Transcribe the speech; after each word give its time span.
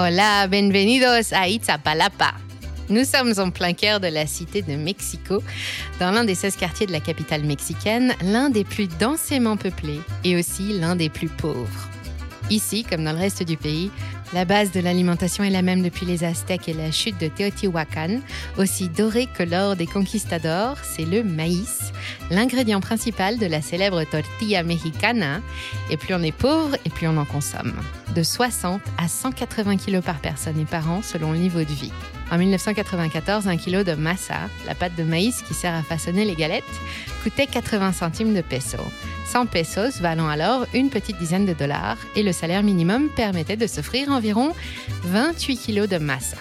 Hola, 0.00 0.46
bienvenidos 0.46 1.32
a 1.32 1.48
Itzapalapa. 1.48 2.32
Nous 2.88 3.04
sommes 3.04 3.34
en 3.40 3.50
plein 3.50 3.72
cœur 3.72 3.98
de 3.98 4.06
la 4.06 4.28
cité 4.28 4.62
de 4.62 4.76
Mexico, 4.76 5.42
dans 5.98 6.12
l'un 6.12 6.22
des 6.22 6.36
16 6.36 6.54
quartiers 6.54 6.86
de 6.86 6.92
la 6.92 7.00
capitale 7.00 7.42
mexicaine, 7.42 8.14
l'un 8.22 8.48
des 8.48 8.62
plus 8.62 8.86
densément 8.86 9.56
peuplés 9.56 10.00
et 10.22 10.36
aussi 10.36 10.78
l'un 10.78 10.94
des 10.94 11.08
plus 11.08 11.26
pauvres. 11.26 11.88
Ici, 12.48 12.84
comme 12.84 13.02
dans 13.02 13.12
le 13.12 13.18
reste 13.18 13.42
du 13.42 13.56
pays, 13.56 13.90
la 14.32 14.44
base 14.44 14.70
de 14.70 14.78
l'alimentation 14.78 15.42
est 15.42 15.50
la 15.50 15.62
même 15.62 15.82
depuis 15.82 16.06
les 16.06 16.22
Aztèques 16.22 16.68
et 16.68 16.74
la 16.74 16.92
chute 16.92 17.20
de 17.20 17.26
Teotihuacan. 17.26 18.20
Aussi 18.56 18.88
doré 18.88 19.26
que 19.26 19.42
l'or 19.42 19.74
des 19.74 19.86
conquistadors, 19.86 20.76
c'est 20.84 21.06
le 21.06 21.24
maïs, 21.24 21.92
l'ingrédient 22.30 22.80
principal 22.80 23.36
de 23.36 23.46
la 23.46 23.62
célèbre 23.62 24.04
tortilla 24.04 24.62
mexicana. 24.62 25.40
Et 25.90 25.96
plus 25.96 26.14
on 26.14 26.22
est 26.22 26.30
pauvre, 26.30 26.76
et 26.84 26.88
plus 26.88 27.08
on 27.08 27.16
en 27.16 27.24
consomme. 27.24 27.74
De 28.14 28.22
60 28.22 28.80
à 28.96 29.06
180 29.06 29.76
kilos 29.76 30.04
par 30.04 30.20
personne 30.20 30.58
et 30.58 30.64
par 30.64 30.90
an 30.90 31.02
selon 31.02 31.32
le 31.32 31.38
niveau 31.38 31.60
de 31.60 31.72
vie. 31.72 31.92
En 32.30 32.38
1994, 32.38 33.48
un 33.48 33.56
kilo 33.56 33.84
de 33.84 33.92
massa, 33.92 34.48
la 34.66 34.74
pâte 34.74 34.96
de 34.96 35.02
maïs 35.02 35.42
qui 35.42 35.54
sert 35.54 35.74
à 35.74 35.82
façonner 35.82 36.24
les 36.24 36.34
galettes, 36.34 36.64
coûtait 37.22 37.46
80 37.46 37.92
centimes 37.92 38.34
de 38.34 38.40
peso. 38.40 38.78
100 39.26 39.46
pesos 39.46 40.00
valant 40.00 40.28
alors 40.28 40.66
une 40.74 40.90
petite 40.90 41.18
dizaine 41.18 41.46
de 41.46 41.52
dollars 41.52 41.98
et 42.16 42.22
le 42.22 42.32
salaire 42.32 42.62
minimum 42.62 43.08
permettait 43.10 43.56
de 43.56 43.66
s'offrir 43.66 44.10
environ 44.10 44.52
28 45.04 45.56
kilos 45.56 45.88
de 45.88 45.98
massa. 45.98 46.38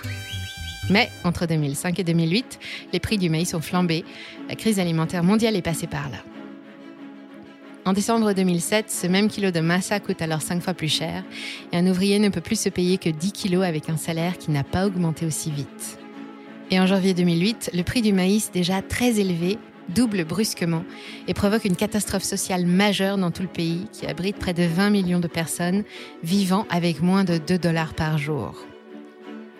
Mais 0.90 1.10
entre 1.24 1.46
2005 1.46 2.00
et 2.00 2.04
2008, 2.04 2.60
les 2.94 3.00
prix 3.00 3.18
du 3.18 3.30
maïs 3.30 3.54
ont 3.54 3.62
flambé. 3.62 4.06
La 4.48 4.56
crise 4.56 4.80
alimentaire 4.80 5.24
mondiale 5.24 5.58
est 5.58 5.62
passée 5.62 5.88
par 5.88 6.10
là. 6.10 6.20
En 7.88 7.94
décembre 7.94 8.34
2007, 8.34 8.92
ce 8.92 9.08
même 9.08 9.30
kilo 9.30 9.50
de 9.50 9.62
massa 9.62 10.02
coûte 10.02 10.22
alors 10.22 10.42
5 10.42 10.62
fois 10.62 10.74
plus 10.74 10.90
cher 10.90 11.24
et 11.72 11.78
un 11.78 11.88
ouvrier 11.88 12.20
ne 12.20 12.28
peut 12.28 12.42
plus 12.42 12.60
se 12.60 12.68
payer 12.68 12.98
que 12.98 13.08
10 13.08 13.32
kilos 13.32 13.64
avec 13.64 13.90
un 13.90 13.96
salaire 13.96 14.38
qui 14.38 14.52
n'a 14.52 14.66
pas 14.66 14.86
augmenté 14.86 15.26
aussi 15.26 15.52
vite. 15.52 15.98
Et 16.70 16.82
en 16.82 16.86
janvier 16.86 17.14
2008, 17.14 17.72
le 17.74 17.84
prix 17.84 18.02
du 18.02 18.12
maïs, 18.12 18.52
déjà 18.52 18.82
très 18.82 19.22
élevé, 19.22 19.58
double 19.88 20.26
brusquement 20.26 20.84
et 21.30 21.34
provoque 21.34 21.64
une 21.64 21.78
catastrophe 21.78 22.24
sociale 22.24 22.66
majeure 22.66 23.18
dans 23.18 23.32
tout 23.32 23.44
le 23.44 23.48
pays 23.48 23.88
qui 23.94 24.06
abrite 24.06 24.36
près 24.36 24.54
de 24.54 24.64
20 24.64 24.90
millions 24.90 25.22
de 25.22 25.30
personnes 25.30 25.86
vivant 26.24 26.66
avec 26.70 27.02
moins 27.02 27.24
de 27.24 27.38
2 27.38 27.58
dollars 27.58 27.94
par 27.94 28.18
jour. 28.18 28.66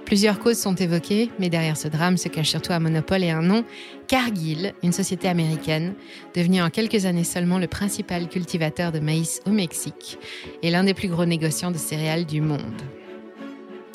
Plusieurs 0.08 0.40
causes 0.40 0.58
sont 0.58 0.74
évoquées, 0.74 1.30
mais 1.38 1.50
derrière 1.50 1.76
ce 1.76 1.90
drame 1.90 2.16
se 2.16 2.30
cache 2.30 2.52
surtout 2.52 2.72
un 2.72 2.80
monopole 2.80 3.26
et 3.26 3.30
un 3.30 3.42
nom, 3.42 3.66
Cargill, 4.08 4.74
une 4.82 4.94
société 4.94 5.28
américaine, 5.28 5.96
devenue 6.34 6.62
en 6.62 6.70
quelques 6.70 7.06
années 7.06 7.26
seulement 7.26 7.60
le 7.60 7.68
principal 7.68 8.30
cultivateur 8.30 8.94
de 8.94 9.00
maïs 9.00 9.42
au 9.46 9.50
Mexique 9.50 10.18
et 10.64 10.72
l'un 10.72 10.86
des 10.86 10.94
plus 10.94 11.10
gros 11.10 11.26
négociants 11.26 11.72
de 11.72 11.78
céréales 11.78 12.26
du 12.26 12.40
monde. 12.40 12.82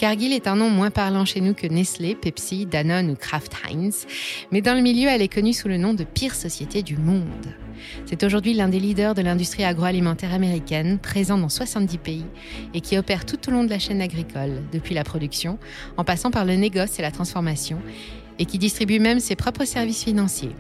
Cargill 0.02 0.32
est 0.32 0.48
un 0.48 0.56
nom 0.56 0.68
moins 0.68 0.90
parlant 0.90 1.24
chez 1.24 1.40
nous 1.40 1.54
que 1.54 1.68
Nestlé, 1.68 2.16
Pepsi, 2.16 2.66
Danone 2.66 3.12
ou 3.12 3.14
Kraft 3.14 3.52
Heinz, 3.64 4.08
mais 4.50 4.60
dans 4.60 4.74
le 4.74 4.80
milieu, 4.80 5.08
elle 5.08 5.22
est 5.22 5.32
connue 5.32 5.52
sous 5.52 5.68
le 5.68 5.76
nom 5.76 5.94
de 5.94 6.02
pire 6.02 6.34
société 6.34 6.82
du 6.82 6.96
monde. 6.96 7.54
C'est 8.04 8.24
aujourd'hui 8.24 8.52
l'un 8.52 8.68
des 8.68 8.80
leaders 8.80 9.14
de 9.14 9.22
l'industrie 9.22 9.62
agroalimentaire 9.62 10.34
américaine, 10.34 10.98
présent 10.98 11.38
dans 11.38 11.48
70 11.48 11.98
pays 11.98 12.24
et 12.74 12.80
qui 12.80 12.98
opère 12.98 13.24
tout 13.24 13.48
au 13.48 13.52
long 13.52 13.62
de 13.62 13.70
la 13.70 13.78
chaîne 13.78 14.02
agricole, 14.02 14.64
depuis 14.72 14.96
la 14.96 15.04
production, 15.04 15.60
en 15.96 16.02
passant 16.02 16.32
par 16.32 16.46
le 16.46 16.56
négoce 16.56 16.98
et 16.98 17.02
la 17.02 17.12
transformation, 17.12 17.78
et 18.40 18.44
qui 18.44 18.58
distribue 18.58 18.98
même 18.98 19.20
ses 19.20 19.36
propres 19.36 19.66
services 19.66 20.02
financiers. 20.02 20.56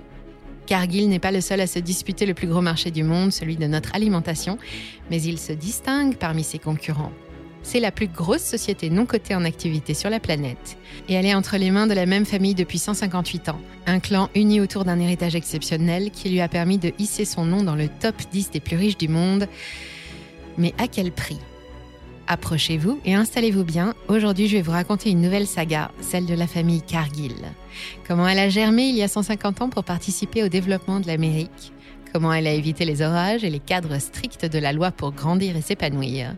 Cargill 0.66 1.08
n'est 1.08 1.18
pas 1.18 1.32
le 1.32 1.40
seul 1.40 1.60
à 1.60 1.66
se 1.66 1.80
disputer 1.80 2.26
le 2.26 2.34
plus 2.34 2.46
gros 2.46 2.60
marché 2.60 2.92
du 2.92 3.02
monde, 3.02 3.32
celui 3.32 3.56
de 3.56 3.66
notre 3.66 3.92
alimentation, 3.96 4.56
mais 5.10 5.20
il 5.20 5.36
se 5.36 5.52
distingue 5.52 6.14
parmi 6.14 6.44
ses 6.44 6.60
concurrents. 6.60 7.10
C'est 7.62 7.80
la 7.80 7.92
plus 7.92 8.08
grosse 8.08 8.42
société 8.42 8.90
non 8.90 9.06
cotée 9.06 9.34
en 9.34 9.44
activité 9.44 9.94
sur 9.94 10.10
la 10.10 10.20
planète. 10.20 10.76
Et 11.08 11.14
elle 11.14 11.26
est 11.26 11.34
entre 11.34 11.56
les 11.56 11.70
mains 11.70 11.86
de 11.86 11.94
la 11.94 12.06
même 12.06 12.26
famille 12.26 12.54
depuis 12.54 12.78
158 12.78 13.48
ans. 13.48 13.60
Un 13.86 14.00
clan 14.00 14.28
uni 14.34 14.60
autour 14.60 14.84
d'un 14.84 14.98
héritage 14.98 15.34
exceptionnel 15.34 16.10
qui 16.10 16.28
lui 16.28 16.40
a 16.40 16.48
permis 16.48 16.78
de 16.78 16.92
hisser 16.98 17.24
son 17.24 17.44
nom 17.44 17.62
dans 17.62 17.76
le 17.76 17.88
top 17.88 18.16
10 18.30 18.50
des 18.50 18.60
plus 18.60 18.76
riches 18.76 18.98
du 18.98 19.08
monde. 19.08 19.48
Mais 20.58 20.74
à 20.78 20.88
quel 20.88 21.12
prix? 21.12 21.38
Approchez-vous 22.26 23.00
et 23.04 23.14
installez-vous 23.14 23.64
bien. 23.64 23.94
Aujourd'hui, 24.08 24.48
je 24.48 24.56
vais 24.56 24.62
vous 24.62 24.70
raconter 24.70 25.10
une 25.10 25.20
nouvelle 25.20 25.46
saga, 25.46 25.90
celle 26.00 26.26
de 26.26 26.34
la 26.34 26.46
famille 26.46 26.82
Cargill. 26.82 27.34
Comment 28.06 28.28
elle 28.28 28.38
a 28.38 28.48
germé 28.48 28.84
il 28.84 28.96
y 28.96 29.02
a 29.02 29.08
150 29.08 29.62
ans 29.62 29.68
pour 29.68 29.84
participer 29.84 30.42
au 30.42 30.48
développement 30.48 31.00
de 31.00 31.06
l'Amérique? 31.06 31.72
Comment 32.12 32.32
elle 32.32 32.46
a 32.46 32.52
évité 32.52 32.84
les 32.84 33.00
orages 33.00 33.42
et 33.42 33.50
les 33.50 33.58
cadres 33.58 33.98
stricts 33.98 34.44
de 34.44 34.58
la 34.58 34.72
loi 34.72 34.90
pour 34.90 35.12
grandir 35.12 35.56
et 35.56 35.62
s'épanouir, 35.62 36.34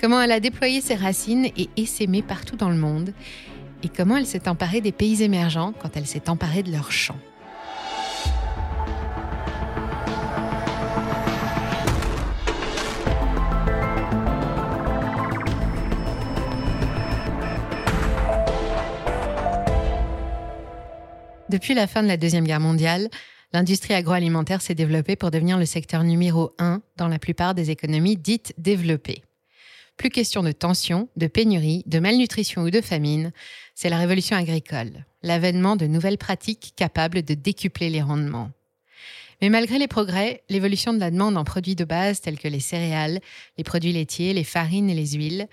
comment 0.00 0.20
elle 0.20 0.32
a 0.32 0.40
déployé 0.40 0.80
ses 0.80 0.96
racines 0.96 1.46
et 1.56 1.68
essaimé 1.76 2.22
partout 2.22 2.56
dans 2.56 2.70
le 2.70 2.76
monde, 2.76 3.12
et 3.84 3.88
comment 3.88 4.16
elle 4.16 4.26
s'est 4.26 4.48
emparée 4.48 4.80
des 4.80 4.92
pays 4.92 5.22
émergents 5.22 5.72
quand 5.80 5.96
elle 5.96 6.06
s'est 6.06 6.28
emparée 6.28 6.62
de 6.62 6.72
leurs 6.72 6.92
champs. 6.92 7.18
Depuis 21.48 21.74
la 21.74 21.86
fin 21.86 22.02
de 22.02 22.08
la 22.08 22.16
Deuxième 22.16 22.46
Guerre 22.46 22.60
mondiale, 22.60 23.08
l'industrie 23.52 23.94
agroalimentaire 23.94 24.62
s'est 24.62 24.74
développée 24.74 25.16
pour 25.16 25.30
devenir 25.30 25.58
le 25.58 25.66
secteur 25.66 26.04
numéro 26.04 26.54
un 26.58 26.82
dans 26.96 27.08
la 27.08 27.18
plupart 27.18 27.54
des 27.54 27.70
économies 27.70 28.16
dites 28.16 28.54
développées. 28.58 29.22
Plus 29.96 30.10
question 30.10 30.42
de 30.42 30.52
tension, 30.52 31.08
de 31.16 31.26
pénurie, 31.26 31.84
de 31.86 31.98
malnutrition 31.98 32.62
ou 32.62 32.70
de 32.70 32.80
famine, 32.80 33.32
c'est 33.74 33.90
la 33.90 33.98
révolution 33.98 34.36
agricole, 34.36 35.04
l'avènement 35.22 35.76
de 35.76 35.86
nouvelles 35.86 36.18
pratiques 36.18 36.72
capables 36.76 37.22
de 37.22 37.34
décupler 37.34 37.90
les 37.90 38.02
rendements. 38.02 38.50
Mais 39.40 39.50
malgré 39.50 39.78
les 39.78 39.88
progrès, 39.88 40.42
l'évolution 40.48 40.94
de 40.94 41.00
la 41.00 41.10
demande 41.10 41.36
en 41.36 41.44
produits 41.44 41.74
de 41.74 41.84
base 41.84 42.20
tels 42.20 42.38
que 42.38 42.48
les 42.48 42.60
céréales, 42.60 43.20
les 43.58 43.64
produits 43.64 43.92
laitiers, 43.92 44.32
les 44.32 44.44
farines 44.44 44.88
et 44.88 44.94
les 44.94 45.12
huiles 45.12 45.48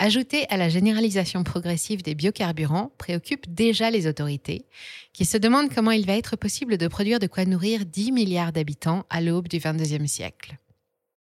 ajouté 0.00 0.46
à 0.48 0.56
la 0.56 0.70
généralisation 0.70 1.44
progressive 1.44 2.02
des 2.02 2.14
biocarburants, 2.14 2.90
préoccupe 2.96 3.52
déjà 3.52 3.90
les 3.90 4.06
autorités, 4.06 4.64
qui 5.12 5.26
se 5.26 5.36
demandent 5.36 5.72
comment 5.72 5.90
il 5.90 6.06
va 6.06 6.16
être 6.16 6.36
possible 6.36 6.78
de 6.78 6.88
produire 6.88 7.18
de 7.18 7.26
quoi 7.26 7.44
nourrir 7.44 7.84
10 7.84 8.10
milliards 8.10 8.52
d'habitants 8.52 9.04
à 9.10 9.20
l'aube 9.20 9.46
du 9.46 9.58
22e 9.58 10.06
siècle. 10.06 10.56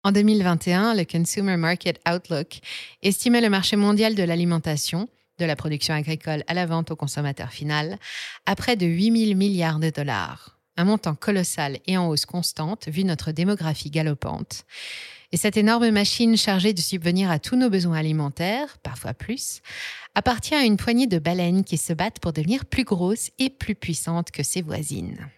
En 0.04 0.12
2021, 0.12 0.94
le 0.94 1.04
Consumer 1.04 1.56
Market 1.56 2.00
Outlook 2.08 2.60
estimait 3.02 3.40
le 3.40 3.50
marché 3.50 3.74
mondial 3.74 4.14
de 4.14 4.22
l'alimentation, 4.22 5.08
de 5.38 5.44
la 5.44 5.56
production 5.56 5.94
agricole 5.94 6.44
à 6.46 6.54
la 6.54 6.64
vente 6.64 6.92
au 6.92 6.96
consommateur 6.96 7.50
final, 7.50 7.98
à 8.46 8.54
près 8.54 8.76
de 8.76 8.86
8 8.86 9.26
000 9.26 9.36
milliards 9.36 9.80
de 9.80 9.90
dollars, 9.90 10.56
un 10.76 10.84
montant 10.84 11.16
colossal 11.16 11.78
et 11.88 11.96
en 11.96 12.08
hausse 12.08 12.26
constante 12.26 12.86
vu 12.88 13.02
notre 13.02 13.32
démographie 13.32 13.90
galopante, 13.90 14.64
et 15.32 15.38
cette 15.38 15.56
énorme 15.56 15.90
machine 15.90 16.36
chargée 16.36 16.74
de 16.74 16.80
subvenir 16.80 17.30
à 17.30 17.38
tous 17.38 17.56
nos 17.56 17.70
besoins 17.70 17.96
alimentaires, 17.96 18.76
parfois 18.82 19.14
plus, 19.14 19.62
appartient 20.14 20.54
à 20.54 20.64
une 20.64 20.76
poignée 20.76 21.06
de 21.06 21.18
baleines 21.18 21.64
qui 21.64 21.78
se 21.78 21.94
battent 21.94 22.20
pour 22.20 22.34
devenir 22.34 22.66
plus 22.66 22.84
grosses 22.84 23.30
et 23.38 23.48
plus 23.48 23.74
puissantes 23.74 24.30
que 24.30 24.42
ses 24.42 24.60
voisines. 24.60 25.30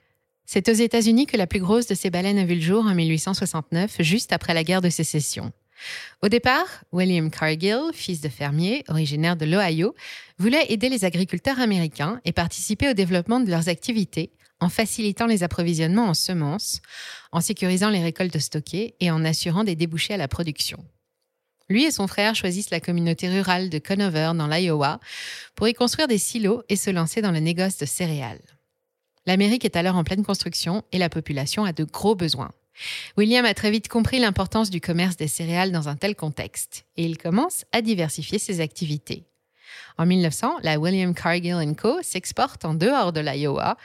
C'est 0.46 0.68
aux 0.68 0.72
États-Unis 0.72 1.26
que 1.26 1.36
la 1.36 1.46
plus 1.46 1.60
grosse 1.60 1.86
de 1.86 1.94
ces 1.94 2.10
baleines 2.10 2.38
a 2.38 2.44
vu 2.44 2.56
le 2.56 2.60
jour 2.60 2.84
en 2.84 2.94
1869, 2.94 3.96
juste 4.00 4.32
après 4.32 4.52
la 4.52 4.64
guerre 4.64 4.82
de 4.82 4.90
sécession. 4.90 5.52
Au 6.22 6.28
départ, 6.28 6.84
William 6.92 7.30
Cargill, 7.30 7.90
fils 7.92 8.20
de 8.20 8.28
fermier, 8.28 8.84
originaire 8.88 9.36
de 9.36 9.44
l'Ohio, 9.44 9.94
voulait 10.38 10.66
aider 10.70 10.88
les 10.88 11.04
agriculteurs 11.04 11.60
américains 11.60 12.20
et 12.24 12.32
participer 12.32 12.88
au 12.88 12.94
développement 12.94 13.40
de 13.40 13.50
leurs 13.50 13.68
activités 13.68 14.32
en 14.60 14.68
facilitant 14.68 15.26
les 15.26 15.42
approvisionnements 15.42 16.08
en 16.08 16.14
semences, 16.14 16.80
en 17.32 17.40
sécurisant 17.40 17.90
les 17.90 18.02
récoltes 18.02 18.38
stockées 18.38 18.94
et 19.00 19.10
en 19.10 19.24
assurant 19.24 19.64
des 19.64 19.76
débouchés 19.76 20.14
à 20.14 20.18
la 20.18 20.28
production. 20.28 20.84
Lui 21.68 21.84
et 21.84 21.90
son 21.90 22.06
frère 22.06 22.34
choisissent 22.34 22.70
la 22.70 22.80
communauté 22.80 23.28
rurale 23.28 23.70
de 23.70 23.78
Conover 23.78 24.32
dans 24.36 24.46
l'Iowa 24.46 25.00
pour 25.54 25.66
y 25.66 25.72
construire 25.72 26.08
des 26.08 26.18
silos 26.18 26.62
et 26.68 26.76
se 26.76 26.90
lancer 26.90 27.22
dans 27.22 27.30
le 27.30 27.40
négoce 27.40 27.78
de 27.78 27.86
céréales. 27.86 28.42
L'Amérique 29.26 29.64
est 29.64 29.76
alors 29.76 29.96
en 29.96 30.04
pleine 30.04 30.24
construction 30.24 30.84
et 30.92 30.98
la 30.98 31.08
population 31.08 31.64
a 31.64 31.72
de 31.72 31.84
gros 31.84 32.14
besoins. 32.14 32.52
William 33.16 33.44
a 33.44 33.54
très 33.54 33.70
vite 33.70 33.88
compris 33.88 34.18
l'importance 34.18 34.68
du 34.68 34.80
commerce 34.80 35.16
des 35.16 35.28
céréales 35.28 35.72
dans 35.72 35.88
un 35.88 35.96
tel 35.96 36.14
contexte 36.14 36.84
et 36.96 37.04
il 37.04 37.16
commence 37.16 37.64
à 37.72 37.80
diversifier 37.80 38.38
ses 38.38 38.60
activités. 38.60 39.24
En 39.96 40.06
1900, 40.06 40.56
la 40.62 40.78
William 40.78 41.14
Cargill 41.14 41.74
Co. 41.76 42.02
s'exporte 42.02 42.64
en 42.64 42.74
dehors 42.74 43.12
de 43.12 43.20
l'Iowa 43.20 43.76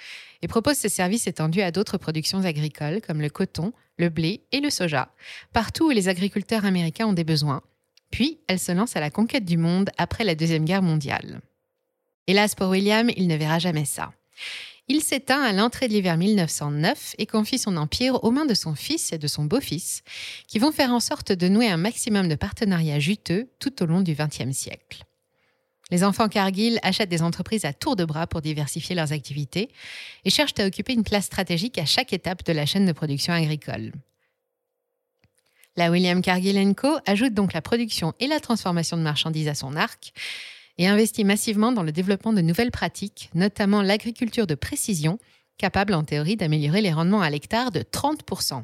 et 0.42 0.48
propose 0.48 0.76
ses 0.76 0.90
services 0.90 1.28
étendus 1.28 1.62
à 1.62 1.72
d'autres 1.72 1.98
productions 1.98 2.44
agricoles 2.46 3.02
comme 3.02 3.22
le 3.22 3.30
coton, 3.30 3.74
le 3.98 4.10
blé 4.10 4.44
et 4.52 4.62
le 4.62 4.70
soja, 4.70 5.14
partout 5.54 5.88
où 5.88 5.92
les 5.92 6.08
agriculteurs 6.08 6.66
américains 6.66 7.08
ont 7.08 7.14
des 7.14 7.24
besoins. 7.24 7.62
Puis, 8.12 8.40
elle 8.48 8.60
se 8.60 8.72
lance 8.72 8.96
à 8.96 9.00
la 9.00 9.12
conquête 9.12 9.46
du 9.46 9.58
monde 9.58 9.90
après 9.98 10.24
la 10.24 10.36
Deuxième 10.36 10.66
Guerre 10.66 10.82
mondiale. 10.82 11.42
Hélas 12.28 12.56
pour 12.56 12.70
William, 12.70 13.10
il 13.16 13.28
ne 13.28 13.36
verra 13.36 13.60
jamais 13.60 13.86
ça. 13.86 14.12
Il 14.88 15.02
s'éteint 15.02 15.42
à 15.42 15.54
l'entrée 15.54 15.88
de 15.88 15.94
l'hiver 15.94 16.18
1909 16.18 17.16
et 17.20 17.28
confie 17.28 17.60
son 17.60 17.78
empire 17.78 18.24
aux 18.24 18.32
mains 18.32 18.48
de 18.48 18.56
son 18.56 18.74
fils 18.74 19.14
et 19.14 19.20
de 19.20 19.28
son 19.28 19.46
beau-fils, 19.46 20.02
qui 20.48 20.58
vont 20.58 20.72
faire 20.72 20.92
en 20.92 21.00
sorte 21.00 21.32
de 21.32 21.48
nouer 21.48 21.68
un 21.68 21.78
maximum 21.78 22.28
de 22.28 22.34
partenariats 22.34 23.00
juteux 23.00 23.52
tout 23.60 23.84
au 23.84 23.86
long 23.86 24.02
du 24.02 24.16
XXe 24.16 24.52
siècle. 24.52 25.04
Les 25.92 26.04
enfants 26.04 26.30
Cargill 26.30 26.80
achètent 26.84 27.10
des 27.10 27.24
entreprises 27.24 27.66
à 27.66 27.74
tour 27.74 27.96
de 27.96 28.06
bras 28.06 28.28
pour 28.28 28.42
diversifier 28.42 28.96
leurs 28.96 29.12
activités 29.12 29.70
et 30.24 30.30
cherchent 30.30 30.60
à 30.60 30.68
occuper 30.68 30.94
une 30.94 31.04
place 31.04 31.26
stratégique 31.26 31.78
à 31.80 31.86
chaque 31.86 32.14
étape 32.14 32.46
de 32.46 32.54
la 32.54 32.66
chaîne 32.66 32.86
de 32.86 32.92
production 32.92 33.34
agricole. 33.34 33.92
La 35.76 35.90
William 35.90 36.22
Cargill 36.22 36.76
Co. 36.76 37.00
ajoute 37.06 37.34
donc 37.34 37.54
la 37.54 37.62
production 37.62 38.14
et 38.20 38.28
la 38.28 38.40
transformation 38.40 38.98
de 38.98 39.02
marchandises 39.02 39.48
à 39.48 39.56
son 39.56 39.76
arc 39.76 40.14
et 40.78 40.88
investit 40.88 41.24
massivement 41.24 41.72
dans 41.72 41.84
le 41.84 41.92
développement 41.92 42.34
de 42.34 42.42
nouvelles 42.42 42.72
pratiques, 42.72 43.30
notamment 43.34 43.82
l'agriculture 43.82 44.46
de 44.46 44.56
précision, 44.56 45.20
capable 45.58 45.94
en 45.94 46.04
théorie 46.04 46.38
d'améliorer 46.38 46.82
les 46.82 46.94
rendements 46.94 47.22
à 47.22 47.30
l'hectare 47.30 47.72
de 47.72 47.80
30%. 47.80 48.64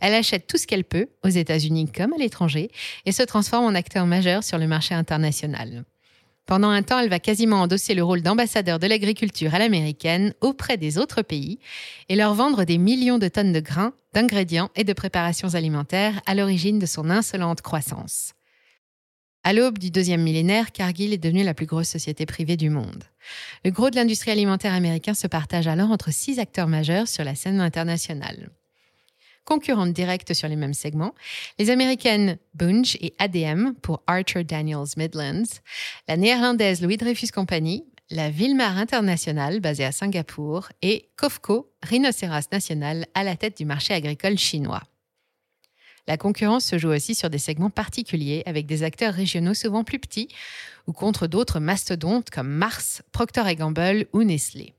Elle 0.00 0.14
achète 0.14 0.46
tout 0.46 0.58
ce 0.58 0.66
qu'elle 0.66 0.84
peut, 0.84 1.08
aux 1.24 1.28
États-Unis 1.28 1.90
comme 1.90 2.12
à 2.12 2.16
l'étranger, 2.16 2.70
et 3.06 3.12
se 3.12 3.22
transforme 3.22 3.66
en 3.66 3.74
acteur 3.74 4.06
majeur 4.06 4.44
sur 4.44 4.58
le 4.58 4.66
marché 4.66 4.94
international. 4.94 5.84
Pendant 6.46 6.70
un 6.70 6.82
temps, 6.82 6.98
elle 6.98 7.08
va 7.08 7.20
quasiment 7.20 7.62
endosser 7.62 7.94
le 7.94 8.02
rôle 8.02 8.22
d'ambassadeur 8.22 8.78
de 8.78 8.86
l'agriculture 8.86 9.54
à 9.54 9.58
l'américaine 9.58 10.34
auprès 10.40 10.76
des 10.76 10.98
autres 10.98 11.22
pays 11.22 11.60
et 12.08 12.16
leur 12.16 12.34
vendre 12.34 12.64
des 12.64 12.78
millions 12.78 13.18
de 13.18 13.28
tonnes 13.28 13.52
de 13.52 13.60
grains, 13.60 13.92
d'ingrédients 14.14 14.70
et 14.74 14.84
de 14.84 14.92
préparations 14.92 15.54
alimentaires 15.54 16.20
à 16.26 16.34
l'origine 16.34 16.78
de 16.78 16.86
son 16.86 17.08
insolente 17.08 17.62
croissance. 17.62 18.32
À 19.42 19.52
l'aube 19.52 19.78
du 19.78 19.90
deuxième 19.90 20.22
millénaire, 20.22 20.70
Cargill 20.70 21.14
est 21.14 21.18
devenue 21.18 21.44
la 21.44 21.54
plus 21.54 21.66
grosse 21.66 21.88
société 21.88 22.26
privée 22.26 22.58
du 22.58 22.68
monde. 22.68 23.04
Le 23.64 23.70
gros 23.70 23.88
de 23.88 23.96
l'industrie 23.96 24.32
alimentaire 24.32 24.74
américain 24.74 25.14
se 25.14 25.26
partage 25.26 25.66
alors 25.66 25.90
entre 25.90 26.12
six 26.12 26.38
acteurs 26.38 26.68
majeurs 26.68 27.08
sur 27.08 27.24
la 27.24 27.34
scène 27.34 27.60
internationale 27.60 28.50
concurrentes 29.44 29.92
directes 29.92 30.34
sur 30.34 30.48
les 30.48 30.56
mêmes 30.56 30.74
segments, 30.74 31.14
les 31.58 31.70
américaines 31.70 32.38
Bunge 32.54 32.96
et 33.00 33.14
ADM 33.18 33.72
pour 33.82 34.02
Archer 34.06 34.44
Daniels 34.44 34.94
Midlands, 34.96 35.60
la 36.08 36.16
néerlandaise 36.16 36.82
Louis 36.82 36.96
Dreyfus 36.96 37.28
Company, 37.28 37.84
la 38.10 38.30
Vilmar 38.30 38.76
International 38.76 39.60
basée 39.60 39.84
à 39.84 39.92
Singapour 39.92 40.68
et 40.82 41.10
Cofco, 41.16 41.72
rhinocéros 41.82 42.50
national 42.52 43.06
à 43.14 43.22
la 43.22 43.36
tête 43.36 43.56
du 43.56 43.64
marché 43.64 43.94
agricole 43.94 44.36
chinois. 44.36 44.82
La 46.08 46.16
concurrence 46.16 46.64
se 46.64 46.76
joue 46.78 46.90
aussi 46.90 47.14
sur 47.14 47.30
des 47.30 47.38
segments 47.38 47.70
particuliers 47.70 48.42
avec 48.46 48.66
des 48.66 48.82
acteurs 48.82 49.14
régionaux 49.14 49.54
souvent 49.54 49.84
plus 49.84 50.00
petits 50.00 50.28
ou 50.88 50.92
contre 50.92 51.28
d'autres 51.28 51.60
mastodontes 51.60 52.30
comme 52.30 52.48
Mars, 52.48 53.02
Procter 53.12 53.54
Gamble 53.54 54.06
ou 54.12 54.24
Nestlé. 54.24 54.74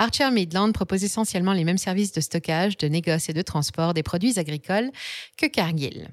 Archer 0.00 0.30
Midland 0.30 0.70
propose 0.72 1.02
essentiellement 1.02 1.52
les 1.52 1.64
mêmes 1.64 1.78
services 1.78 2.12
de 2.12 2.20
stockage, 2.20 2.76
de 2.76 2.86
négoce 2.86 3.28
et 3.28 3.32
de 3.32 3.42
transport 3.42 3.94
des 3.94 4.04
produits 4.04 4.38
agricoles 4.38 4.90
que 5.36 5.46
Cargill. 5.46 6.08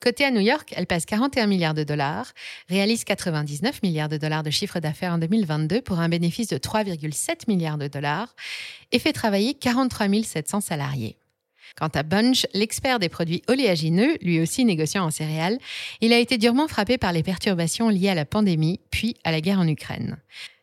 Côté 0.00 0.24
à 0.24 0.30
New 0.30 0.40
York, 0.40 0.72
elle 0.76 0.86
pèse 0.86 1.04
41 1.04 1.46
milliards 1.46 1.74
de 1.74 1.82
dollars, 1.82 2.32
réalise 2.68 3.04
99 3.04 3.82
milliards 3.82 4.08
de 4.08 4.16
dollars 4.16 4.44
de 4.44 4.50
chiffre 4.50 4.80
d'affaires 4.80 5.12
en 5.12 5.18
2022 5.18 5.82
pour 5.82 5.98
un 5.98 6.08
bénéfice 6.08 6.48
de 6.48 6.56
3,7 6.56 7.48
milliards 7.48 7.78
de 7.78 7.88
dollars 7.88 8.34
et 8.92 8.98
fait 8.98 9.12
travailler 9.12 9.54
43 9.54 10.06
700 10.22 10.60
salariés. 10.60 11.16
Quant 11.76 11.88
à 11.88 12.02
Bunch, 12.02 12.46
l'expert 12.54 12.98
des 12.98 13.08
produits 13.08 13.42
oléagineux, 13.48 14.16
lui 14.22 14.40
aussi 14.40 14.64
négociant 14.64 15.04
en 15.04 15.10
céréales, 15.10 15.58
il 16.00 16.12
a 16.12 16.18
été 16.18 16.38
durement 16.38 16.68
frappé 16.68 16.96
par 16.96 17.12
les 17.12 17.22
perturbations 17.22 17.90
liées 17.90 18.08
à 18.08 18.14
la 18.14 18.24
pandémie 18.24 18.80
puis 18.90 19.16
à 19.24 19.32
la 19.32 19.40
guerre 19.40 19.60
en 19.60 19.68
Ukraine. 19.68 20.16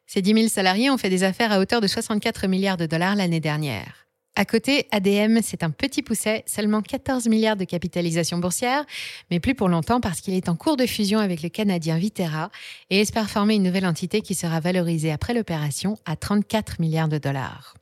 Ces 0.07 0.21
10 0.21 0.33
000 0.33 0.47
salariés 0.47 0.89
ont 0.89 0.97
fait 0.97 1.09
des 1.09 1.23
affaires 1.23 1.51
à 1.51 1.59
hauteur 1.59 1.81
de 1.81 1.87
64 1.87 2.47
milliards 2.47 2.77
de 2.77 2.85
dollars 2.85 3.15
l'année 3.15 3.39
dernière. 3.39 4.05
À 4.37 4.43
côté, 4.43 4.85
ADM, 4.91 5.39
c'est 5.41 5.63
un 5.63 5.69
petit 5.69 6.01
pousset, 6.01 6.43
seulement 6.45 6.81
14 6.81 7.27
milliards 7.27 7.55
de 7.55 7.63
capitalisation 7.63 8.37
boursière, 8.37 8.85
mais 9.31 9.39
plus 9.39 9.55
pour 9.55 9.69
longtemps 9.69 10.01
parce 10.01 10.19
qu'il 10.19 10.33
est 10.33 10.49
en 10.49 10.57
cours 10.57 10.75
de 10.75 10.85
fusion 10.85 11.19
avec 11.19 11.41
le 11.41 11.47
Canadien 11.47 11.97
Viterra 11.97 12.51
et 12.89 12.99
espère 12.99 13.29
former 13.29 13.55
une 13.55 13.63
nouvelle 13.63 13.85
entité 13.85 14.21
qui 14.21 14.35
sera 14.35 14.59
valorisée 14.59 15.11
après 15.11 15.33
l'opération 15.33 15.97
à 16.05 16.17
34 16.17 16.81
milliards 16.81 17.07
de 17.07 17.17
dollars. 17.17 17.75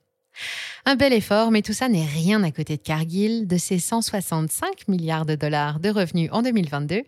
Un 0.85 0.95
bel 0.95 1.13
effort, 1.13 1.51
mais 1.51 1.61
tout 1.61 1.73
ça 1.73 1.87
n'est 1.87 2.05
rien 2.05 2.43
à 2.43 2.51
côté 2.51 2.77
de 2.77 2.81
Cargill, 2.81 3.47
de 3.47 3.57
ses 3.57 3.79
165 3.79 4.87
milliards 4.87 5.25
de 5.25 5.35
dollars 5.35 5.79
de 5.79 5.89
revenus 5.89 6.29
en 6.31 6.41
2022 6.41 7.03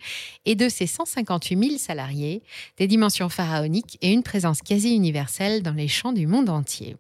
et 0.46 0.56
de 0.56 0.70
ses 0.70 0.88
158 0.88 1.68
000 1.68 1.78
salariés, 1.78 2.42
des 2.78 2.88
dimensions 2.88 3.30
pharaoniques 3.30 3.98
et 4.02 4.14
une 4.14 4.24
présence 4.24 4.62
quasi 4.62 4.96
universelle 4.96 5.62
dans 5.62 5.74
les 5.74 5.88
champs 5.88 6.14
du 6.14 6.28
monde 6.28 6.50
entier. 6.50 6.96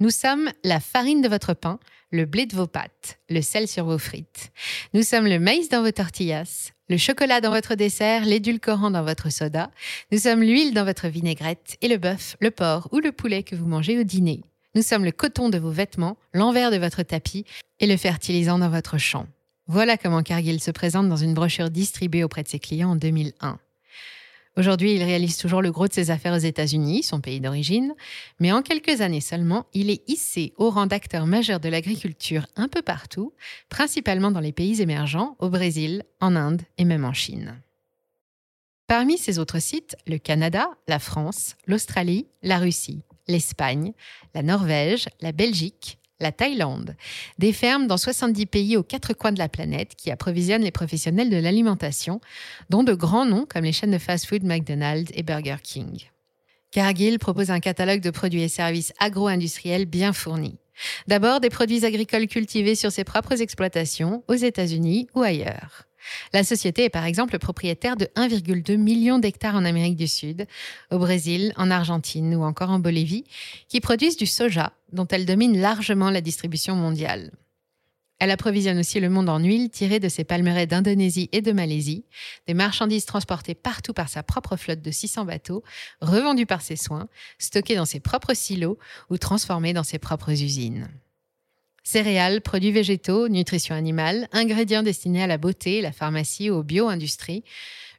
Nous 0.00 0.10
sommes 0.10 0.50
la 0.64 0.80
farine 0.80 1.20
de 1.20 1.28
votre 1.28 1.54
pain, 1.54 1.78
le 2.10 2.24
blé 2.24 2.46
de 2.46 2.56
vos 2.56 2.66
pâtes, 2.66 3.18
le 3.28 3.40
sel 3.40 3.68
sur 3.68 3.84
vos 3.84 3.98
frites. 3.98 4.52
Nous 4.94 5.02
sommes 5.02 5.26
le 5.26 5.38
maïs 5.38 5.68
dans 5.68 5.82
vos 5.82 5.92
tortillas, 5.92 6.72
le 6.88 6.96
chocolat 6.96 7.40
dans 7.40 7.50
votre 7.50 7.74
dessert, 7.74 8.24
l'édulcorant 8.24 8.90
dans 8.90 9.04
votre 9.04 9.30
soda. 9.30 9.70
Nous 10.10 10.18
sommes 10.18 10.42
l'huile 10.42 10.74
dans 10.74 10.84
votre 10.84 11.08
vinaigrette 11.08 11.76
et 11.80 11.88
le 11.88 11.96
bœuf, 11.96 12.36
le 12.40 12.50
porc 12.50 12.88
ou 12.92 12.98
le 12.98 13.12
poulet 13.12 13.42
que 13.42 13.56
vous 13.56 13.66
mangez 13.66 13.98
au 13.98 14.02
dîner. 14.02 14.42
Nous 14.74 14.82
sommes 14.82 15.04
le 15.04 15.12
coton 15.12 15.50
de 15.50 15.58
vos 15.58 15.70
vêtements, 15.70 16.16
l'envers 16.32 16.70
de 16.70 16.78
votre 16.78 17.02
tapis 17.02 17.44
et 17.78 17.86
le 17.86 17.96
fertilisant 17.98 18.58
dans 18.58 18.70
votre 18.70 18.96
champ. 18.96 19.26
Voilà 19.66 19.98
comment 19.98 20.22
Cargill 20.22 20.60
se 20.60 20.70
présente 20.70 21.08
dans 21.08 21.16
une 21.16 21.34
brochure 21.34 21.70
distribuée 21.70 22.24
auprès 22.24 22.42
de 22.42 22.48
ses 22.48 22.58
clients 22.58 22.92
en 22.92 22.96
2001. 22.96 23.58
Aujourd'hui, 24.56 24.94
il 24.94 25.02
réalise 25.02 25.38
toujours 25.38 25.62
le 25.62 25.72
gros 25.72 25.88
de 25.88 25.92
ses 25.92 26.10
affaires 26.10 26.34
aux 26.34 26.38
États-Unis, 26.38 27.02
son 27.02 27.20
pays 27.20 27.40
d'origine, 27.40 27.94
mais 28.38 28.52
en 28.52 28.60
quelques 28.60 29.00
années 29.00 29.22
seulement, 29.22 29.66
il 29.72 29.88
est 29.88 30.02
hissé 30.08 30.52
au 30.56 30.68
rang 30.68 30.86
d'acteur 30.86 31.26
majeur 31.26 31.58
de 31.60 31.70
l'agriculture 31.70 32.46
un 32.56 32.68
peu 32.68 32.82
partout, 32.82 33.32
principalement 33.70 34.30
dans 34.30 34.40
les 34.40 34.52
pays 34.52 34.82
émergents, 34.82 35.36
au 35.38 35.48
Brésil, 35.48 36.02
en 36.20 36.36
Inde 36.36 36.62
et 36.76 36.84
même 36.84 37.04
en 37.04 37.14
Chine. 37.14 37.62
Parmi 38.86 39.16
ces 39.16 39.38
autres 39.38 39.58
sites, 39.58 39.96
le 40.06 40.18
Canada, 40.18 40.68
la 40.86 40.98
France, 40.98 41.56
l'Australie, 41.66 42.26
la 42.42 42.58
Russie, 42.58 43.04
l'Espagne, 43.28 43.92
la 44.34 44.42
Norvège, 44.42 45.06
la 45.20 45.32
Belgique, 45.32 45.98
la 46.20 46.32
Thaïlande, 46.32 46.96
des 47.38 47.52
fermes 47.52 47.86
dans 47.86 47.96
70 47.96 48.46
pays 48.46 48.76
aux 48.76 48.82
quatre 48.82 49.12
coins 49.12 49.32
de 49.32 49.38
la 49.38 49.48
planète 49.48 49.94
qui 49.96 50.10
approvisionnent 50.10 50.62
les 50.62 50.70
professionnels 50.70 51.30
de 51.30 51.36
l'alimentation, 51.36 52.20
dont 52.70 52.84
de 52.84 52.94
grands 52.94 53.26
noms 53.26 53.46
comme 53.46 53.64
les 53.64 53.72
chaînes 53.72 53.90
de 53.90 53.98
fast-food 53.98 54.44
McDonald's 54.44 55.10
et 55.14 55.22
Burger 55.22 55.56
King. 55.62 56.04
Cargill 56.70 57.18
propose 57.18 57.50
un 57.50 57.60
catalogue 57.60 58.00
de 58.00 58.10
produits 58.10 58.42
et 58.42 58.48
services 58.48 58.94
agro-industriels 58.98 59.84
bien 59.84 60.14
fournis. 60.14 60.58
D'abord 61.06 61.40
des 61.40 61.50
produits 61.50 61.84
agricoles 61.84 62.28
cultivés 62.28 62.76
sur 62.76 62.90
ses 62.90 63.04
propres 63.04 63.42
exploitations, 63.42 64.24
aux 64.26 64.34
États-Unis 64.34 65.08
ou 65.14 65.22
ailleurs. 65.22 65.84
La 66.32 66.44
société 66.44 66.84
est 66.84 66.90
par 66.90 67.04
exemple 67.04 67.38
propriétaire 67.38 67.96
de 67.96 68.06
1,2 68.16 68.76
million 68.76 69.18
d'hectares 69.18 69.56
en 69.56 69.64
Amérique 69.64 69.96
du 69.96 70.08
Sud, 70.08 70.46
au 70.90 70.98
Brésil, 70.98 71.52
en 71.56 71.70
Argentine 71.70 72.34
ou 72.34 72.42
encore 72.42 72.70
en 72.70 72.78
Bolivie, 72.78 73.24
qui 73.68 73.80
produisent 73.80 74.16
du 74.16 74.26
soja, 74.26 74.72
dont 74.92 75.06
elle 75.08 75.26
domine 75.26 75.60
largement 75.60 76.10
la 76.10 76.20
distribution 76.20 76.74
mondiale. 76.74 77.32
Elle 78.22 78.30
approvisionne 78.30 78.78
aussi 78.78 79.00
le 79.00 79.10
monde 79.10 79.28
en 79.28 79.40
huile 79.40 79.68
tirée 79.68 79.98
de 79.98 80.08
ses 80.08 80.22
palmeraies 80.22 80.68
d'Indonésie 80.68 81.28
et 81.32 81.40
de 81.40 81.50
Malaisie, 81.50 82.04
des 82.46 82.54
marchandises 82.54 83.04
transportées 83.04 83.56
partout 83.56 83.92
par 83.92 84.08
sa 84.08 84.22
propre 84.22 84.56
flotte 84.56 84.80
de 84.80 84.92
600 84.92 85.24
bateaux, 85.24 85.64
revendues 86.00 86.46
par 86.46 86.62
ses 86.62 86.76
soins, 86.76 87.08
stockées 87.38 87.74
dans 87.74 87.84
ses 87.84 87.98
propres 87.98 88.34
silos 88.34 88.78
ou 89.10 89.18
transformées 89.18 89.72
dans 89.72 89.82
ses 89.82 89.98
propres 89.98 90.30
usines. 90.30 90.88
Céréales, 91.84 92.40
produits 92.40 92.70
végétaux, 92.70 93.28
nutrition 93.28 93.74
animale, 93.74 94.28
ingrédients 94.32 94.84
destinés 94.84 95.22
à 95.22 95.26
la 95.26 95.36
beauté, 95.36 95.80
la 95.80 95.92
pharmacie 95.92 96.48
aux 96.48 96.62
bio-industries, 96.62 97.42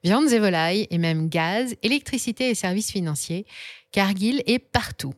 viandes 0.04 0.32
et 0.32 0.40
volailles, 0.40 0.88
et 0.90 0.98
même 0.98 1.28
gaz, 1.28 1.76
électricité 1.84 2.50
et 2.50 2.56
services 2.56 2.92
financiers, 2.92 3.46
Cargill 3.92 4.42
est 4.48 4.60
partout. 4.60 5.14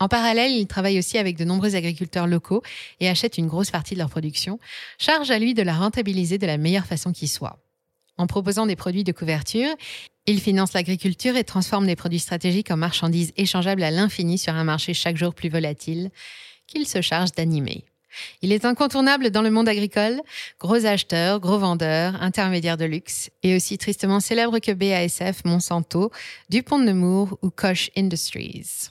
En 0.00 0.08
parallèle, 0.08 0.52
il 0.52 0.66
travaille 0.66 0.98
aussi 0.98 1.18
avec 1.18 1.36
de 1.36 1.44
nombreux 1.44 1.74
agriculteurs 1.74 2.26
locaux 2.26 2.62
et 3.00 3.08
achète 3.08 3.36
une 3.36 3.48
grosse 3.48 3.70
partie 3.70 3.94
de 3.94 3.98
leur 3.98 4.10
production, 4.10 4.58
charge 4.98 5.30
à 5.30 5.38
lui 5.38 5.54
de 5.54 5.62
la 5.62 5.74
rentabiliser 5.74 6.38
de 6.38 6.46
la 6.46 6.56
meilleure 6.56 6.86
façon 6.86 7.12
qui 7.12 7.28
soit. 7.28 7.58
En 8.16 8.26
proposant 8.26 8.66
des 8.66 8.76
produits 8.76 9.04
de 9.04 9.12
couverture, 9.12 9.74
il 10.26 10.40
finance 10.40 10.72
l'agriculture 10.72 11.36
et 11.36 11.44
transforme 11.44 11.86
des 11.86 11.96
produits 11.96 12.18
stratégiques 12.18 12.70
en 12.70 12.76
marchandises 12.76 13.32
échangeables 13.36 13.82
à 13.82 13.90
l'infini 13.90 14.38
sur 14.38 14.54
un 14.54 14.64
marché 14.64 14.94
chaque 14.94 15.16
jour 15.16 15.34
plus 15.34 15.48
volatile 15.48 16.10
qu'il 16.68 16.86
se 16.86 17.00
charge 17.00 17.32
d'animer. 17.32 17.84
Il 18.42 18.52
est 18.52 18.64
incontournable 18.64 19.30
dans 19.30 19.42
le 19.42 19.50
monde 19.50 19.68
agricole, 19.68 20.20
gros 20.60 20.86
acheteur, 20.86 21.40
gros 21.40 21.58
vendeur, 21.58 22.20
intermédiaire 22.22 22.76
de 22.76 22.84
luxe, 22.84 23.30
et 23.42 23.56
aussi 23.56 23.78
tristement 23.78 24.20
célèbre 24.20 24.58
que 24.60 24.72
BASF, 24.72 25.44
Monsanto, 25.44 26.10
Dupont 26.48 26.78
de 26.78 26.84
Nemours 26.84 27.38
ou 27.42 27.50
Koch 27.50 27.90
Industries. 27.96 28.90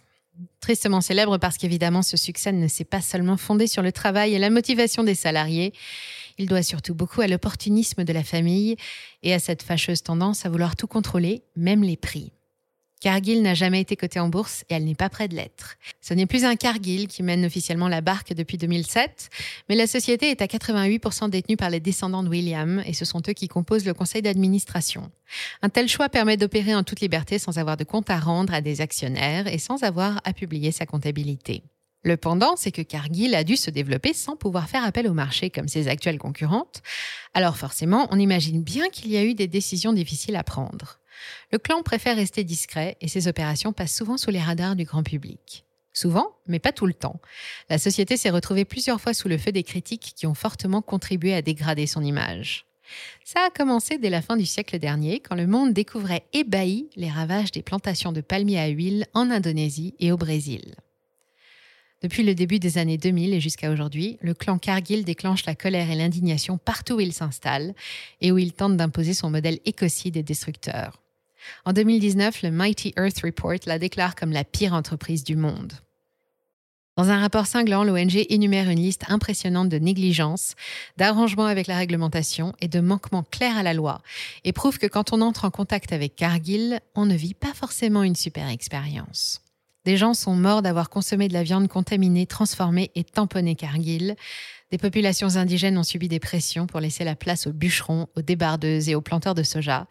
Tristement 0.59 1.01
célèbre 1.01 1.37
parce 1.37 1.57
qu'évidemment 1.57 2.03
ce 2.03 2.17
succès 2.17 2.51
ne 2.51 2.67
s'est 2.67 2.83
pas 2.83 3.01
seulement 3.01 3.37
fondé 3.37 3.65
sur 3.65 3.81
le 3.81 3.91
travail 3.91 4.35
et 4.35 4.39
la 4.39 4.49
motivation 4.49 5.03
des 5.03 5.15
salariés, 5.15 5.73
il 6.37 6.47
doit 6.47 6.61
surtout 6.61 6.93
beaucoup 6.93 7.21
à 7.21 7.27
l'opportunisme 7.27 8.03
de 8.03 8.13
la 8.13 8.23
famille 8.23 8.75
et 9.23 9.33
à 9.33 9.39
cette 9.39 9.63
fâcheuse 9.63 10.03
tendance 10.03 10.45
à 10.45 10.49
vouloir 10.49 10.75
tout 10.75 10.87
contrôler, 10.87 11.41
même 11.55 11.83
les 11.83 11.97
prix. 11.97 12.31
Cargill 12.99 13.43
n'a 13.43 13.53
jamais 13.53 13.81
été 13.81 13.95
cotée 13.95 14.19
en 14.19 14.27
bourse 14.27 14.63
et 14.69 14.73
elle 14.73 14.83
n'est 14.83 14.95
pas 14.95 15.09
près 15.09 15.27
de 15.27 15.35
l'être. 15.35 15.75
Ce 16.01 16.15
n'est 16.15 16.25
plus 16.25 16.45
un 16.45 16.55
Cargill 16.55 17.07
qui 17.07 17.21
mène 17.21 17.45
officiellement 17.45 17.87
la 17.87 18.01
barque 18.01 18.33
depuis 18.33 18.57
2007, 18.57 19.29
mais 19.69 19.75
la 19.75 19.85
société 19.85 20.31
est 20.31 20.41
à 20.41 20.45
88% 20.45 21.29
détenue 21.29 21.57
par 21.57 21.69
les 21.69 21.79
descendants 21.79 22.23
de 22.23 22.29
William 22.29 22.81
et 22.87 22.93
ce 22.93 23.05
sont 23.05 23.21
eux 23.29 23.33
qui 23.33 23.47
composent 23.47 23.85
le 23.85 23.93
conseil 23.93 24.23
d'administration. 24.23 25.11
Un 25.61 25.69
tel 25.69 25.87
choix 25.87 26.09
permet 26.09 26.37
d'opérer 26.37 26.73
en 26.73 26.83
toute 26.83 27.01
liberté 27.01 27.37
sans 27.37 27.59
avoir 27.59 27.77
de 27.77 27.83
compte 27.83 28.09
à 28.09 28.19
rendre 28.19 28.53
à 28.53 28.61
des 28.61 28.81
actionnaires 28.81 29.45
et 29.47 29.59
sans 29.59 29.83
avoir 29.83 30.19
à 30.23 30.33
publier 30.33 30.71
sa 30.71 30.87
comptabilité. 30.87 31.61
Le 32.03 32.17
pendant, 32.17 32.55
c'est 32.55 32.71
que 32.71 32.81
Cargill 32.81 33.35
a 33.35 33.43
dû 33.43 33.57
se 33.57 33.69
développer 33.69 34.13
sans 34.13 34.35
pouvoir 34.35 34.69
faire 34.69 34.83
appel 34.83 35.07
au 35.07 35.13
marché 35.13 35.49
comme 35.49 35.67
ses 35.67 35.87
actuelles 35.87 36.19
concurrentes. 36.19 36.81
Alors 37.33 37.57
forcément, 37.57 38.07
on 38.11 38.17
imagine 38.17 38.63
bien 38.63 38.89
qu'il 38.89 39.11
y 39.11 39.17
a 39.17 39.23
eu 39.23 39.33
des 39.33 39.47
décisions 39.47 39.93
difficiles 39.93 40.35
à 40.35 40.43
prendre. 40.43 40.99
Le 41.51 41.57
clan 41.57 41.83
préfère 41.83 42.15
rester 42.15 42.43
discret 42.43 42.97
et 43.01 43.07
ses 43.07 43.27
opérations 43.27 43.73
passent 43.73 43.95
souvent 43.95 44.17
sous 44.17 44.31
les 44.31 44.41
radars 44.41 44.75
du 44.75 44.85
grand 44.85 45.03
public. 45.03 45.65
Souvent, 45.93 46.35
mais 46.45 46.59
pas 46.59 46.71
tout 46.71 46.85
le 46.85 46.93
temps. 46.93 47.19
La 47.69 47.79
société 47.79 48.17
s'est 48.17 48.29
retrouvée 48.29 48.65
plusieurs 48.65 49.01
fois 49.01 49.13
sous 49.13 49.27
le 49.27 49.37
feu 49.37 49.51
des 49.51 49.63
critiques 49.63 50.13
qui 50.15 50.27
ont 50.27 50.35
fortement 50.35 50.81
contribué 50.81 51.33
à 51.33 51.41
dégrader 51.41 51.87
son 51.87 52.03
image. 52.03 52.67
Ça 53.25 53.41
a 53.45 53.49
commencé 53.49 53.97
dès 53.97 54.09
la 54.09 54.21
fin 54.21 54.37
du 54.37 54.45
siècle 54.45 54.79
dernier, 54.79 55.19
quand 55.19 55.35
le 55.35 55.47
monde 55.47 55.73
découvrait 55.73 56.23
ébahi 56.33 56.89
les 56.95 57.09
ravages 57.09 57.51
des 57.51 57.61
plantations 57.61 58.11
de 58.11 58.21
palmiers 58.21 58.59
à 58.59 58.67
huile 58.67 59.07
en 59.13 59.31
Indonésie 59.31 59.95
et 59.99 60.11
au 60.11 60.17
Brésil. 60.17 60.75
Depuis 62.03 62.21
le 62.21 62.35
début 62.35 62.59
des 62.59 62.77
années 62.77 62.99
2000 62.99 63.33
et 63.33 63.39
jusqu'à 63.39 63.71
aujourd'hui, 63.71 64.17
le 64.21 64.35
clan 64.35 64.59
Cargill 64.59 65.03
déclenche 65.03 65.45
la 65.45 65.55
colère 65.55 65.89
et 65.89 65.95
l'indignation 65.95 66.59
partout 66.59 66.95
où 66.95 66.99
il 66.99 67.11
s'installe 67.11 67.73
et 68.21 68.31
où 68.31 68.37
il 68.37 68.53
tente 68.53 68.77
d'imposer 68.77 69.15
son 69.15 69.31
modèle 69.31 69.59
écocide 69.65 70.15
et 70.15 70.23
destructeur. 70.23 71.01
En 71.65 71.73
2019, 71.73 72.41
le 72.43 72.51
Mighty 72.51 72.93
Earth 72.97 73.21
Report 73.23 73.59
la 73.65 73.79
déclare 73.79 74.15
comme 74.15 74.31
la 74.31 74.43
pire 74.43 74.73
entreprise 74.73 75.23
du 75.23 75.35
monde. 75.35 75.73
Dans 76.97 77.11
un 77.11 77.19
rapport 77.19 77.45
cinglant, 77.45 77.83
l'ONG 77.83 78.25
énumère 78.29 78.71
une 78.71 78.79
liste 78.79 79.03
impressionnante 79.07 79.69
de 79.69 79.77
négligences, 79.77 80.55
d'arrangements 80.97 81.45
avec 81.45 81.67
la 81.67 81.77
réglementation 81.77 82.53
et 82.59 82.67
de 82.67 82.79
manquements 82.79 83.23
clairs 83.29 83.55
à 83.55 83.61
la 83.61 83.75
loi, 83.75 84.01
et 84.43 84.51
prouve 84.51 84.79
que 84.79 84.87
quand 84.87 85.13
on 85.13 85.21
entre 85.21 85.45
en 85.45 85.51
contact 85.51 85.93
avec 85.93 86.15
Cargill, 86.15 86.79
on 86.95 87.05
ne 87.05 87.13
vit 87.13 87.35
pas 87.35 87.53
forcément 87.53 88.01
une 88.01 88.15
super 88.15 88.49
expérience. 88.49 89.41
Des 89.85 89.95
gens 89.95 90.15
sont 90.15 90.35
morts 90.35 90.63
d'avoir 90.63 90.89
consommé 90.89 91.27
de 91.27 91.33
la 91.33 91.43
viande 91.43 91.67
contaminée, 91.67 92.25
transformée 92.25 92.91
et 92.95 93.03
tamponnée 93.03 93.55
Cargill. 93.55 94.15
Des 94.71 94.77
populations 94.79 95.37
indigènes 95.37 95.77
ont 95.77 95.83
subi 95.83 96.07
des 96.07 96.19
pressions 96.19 96.65
pour 96.65 96.79
laisser 96.79 97.03
la 97.03 97.15
place 97.15 97.45
aux 97.47 97.53
bûcherons, 97.53 98.07
aux 98.17 98.21
débardeuses 98.21 98.89
et 98.89 98.95
aux 98.95 99.01
planteurs 99.01 99.35
de 99.35 99.43
soja. 99.43 99.87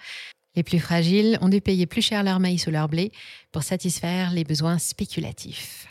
Les 0.56 0.62
plus 0.62 0.80
fragiles 0.80 1.38
ont 1.42 1.48
dû 1.48 1.60
payer 1.60 1.86
plus 1.86 2.02
cher 2.02 2.22
leur 2.22 2.40
maïs 2.40 2.66
ou 2.66 2.70
leur 2.70 2.88
blé 2.88 3.12
pour 3.52 3.62
satisfaire 3.62 4.32
les 4.32 4.44
besoins 4.44 4.78
spéculatifs. 4.78 5.86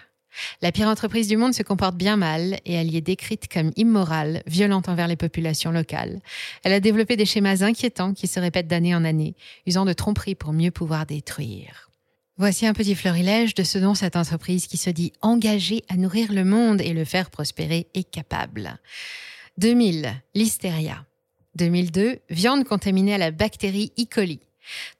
La 0.61 0.71
pire 0.71 0.87
entreprise 0.87 1.27
du 1.27 1.37
monde 1.37 1.53
se 1.53 1.63
comporte 1.63 1.95
bien 1.95 2.17
mal 2.17 2.59
et 2.65 2.73
elle 2.73 2.91
y 2.91 2.97
est 2.97 3.01
décrite 3.01 3.47
comme 3.47 3.71
immorale, 3.75 4.43
violente 4.47 4.89
envers 4.89 5.07
les 5.07 5.15
populations 5.15 5.71
locales. 5.71 6.19
Elle 6.63 6.73
a 6.73 6.79
développé 6.79 7.15
des 7.15 7.25
schémas 7.25 7.63
inquiétants 7.63 8.13
qui 8.13 8.27
se 8.27 8.39
répètent 8.39 8.67
d'année 8.67 8.95
en 8.95 9.05
année, 9.05 9.35
usant 9.65 9.85
de 9.85 9.93
tromperies 9.93 10.35
pour 10.35 10.51
mieux 10.51 10.71
pouvoir 10.71 11.05
détruire. 11.05 11.89
Voici 12.37 12.65
un 12.65 12.73
petit 12.73 12.95
florilège 12.95 13.53
de 13.53 13.63
ce 13.63 13.77
dont 13.77 13.95
cette 13.95 14.17
entreprise 14.17 14.67
qui 14.67 14.75
se 14.75 14.89
dit 14.89 15.13
engagée 15.21 15.83
à 15.87 15.95
nourrir 15.95 16.33
le 16.33 16.43
monde 16.43 16.81
et 16.81 16.93
le 16.93 17.05
faire 17.05 17.29
prospérer 17.29 17.87
est 17.93 18.09
capable. 18.09 18.77
2000, 19.57 20.11
l'hystéria. 20.33 21.05
2002, 21.55 22.19
viande 22.29 22.65
contaminée 22.65 23.13
à 23.13 23.17
la 23.17 23.31
bactérie 23.31 23.93
E. 23.97 24.03
coli. 24.13 24.41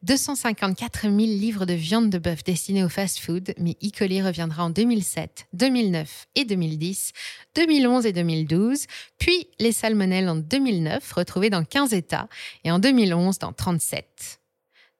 254 0.04 1.04
000 1.04 1.16
livres 1.18 1.66
de 1.66 1.74
viande 1.74 2.10
de 2.10 2.18
bœuf 2.18 2.44
destinés 2.44 2.84
au 2.84 2.90
fast-food, 2.90 3.54
mais 3.58 3.78
E. 3.84 3.90
coli 3.98 4.22
reviendra 4.22 4.66
en 4.66 4.70
2007, 4.70 5.48
2009 5.54 6.28
et 6.36 6.46
2010, 6.46 7.12
2011 7.56 8.06
et 8.06 8.14
2012, 8.14 8.86
puis 9.18 9.48
les 9.60 9.72
salmonelles 9.72 10.30
en 10.30 10.36
2009, 10.36 11.12
retrouvées 11.14 11.50
dans 11.50 11.64
15 11.64 11.94
États, 11.94 12.28
et 12.64 12.72
en 12.72 12.80
2011 12.80 13.40
dans 13.40 13.54
37. 13.54 14.40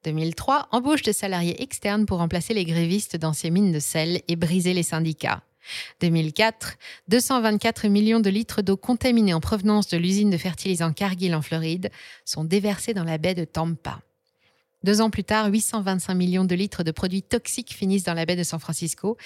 2003, 0.04 0.68
embauche 0.70 1.02
de 1.02 1.12
salariés 1.12 1.60
externes 1.62 2.06
pour 2.06 2.18
remplacer 2.18 2.54
les 2.54 2.64
grévistes 2.64 3.16
dans 3.16 3.32
ces 3.32 3.50
mines 3.50 3.72
de 3.72 3.80
sel 3.80 4.22
et 4.28 4.36
briser 4.36 4.72
les 4.72 4.84
syndicats. 4.84 5.42
2004, 6.00 6.76
224 7.08 7.88
millions 7.88 8.20
de 8.20 8.30
litres 8.30 8.62
d'eau 8.62 8.76
contaminée 8.76 9.34
en 9.34 9.40
provenance 9.40 9.88
de 9.88 9.96
l'usine 9.96 10.30
de 10.30 10.36
fertilisants 10.36 10.92
Cargill 10.92 11.34
en 11.34 11.42
Floride 11.42 11.90
sont 12.24 12.44
déversés 12.44 12.94
dans 12.94 13.04
la 13.04 13.18
baie 13.18 13.34
de 13.34 13.44
Tampa. 13.44 14.00
Deux 14.86 15.00
ans 15.00 15.10
plus 15.10 15.24
tard, 15.24 15.48
825 15.48 16.14
millions 16.14 16.44
de 16.44 16.54
litres 16.54 16.84
de 16.84 16.92
produits 16.92 17.24
toxiques 17.24 17.74
finissent 17.74 18.04
dans 18.04 18.14
la 18.14 18.24
baie 18.24 18.36
de 18.36 18.44
San 18.44 18.60
Francisco, 18.60 19.16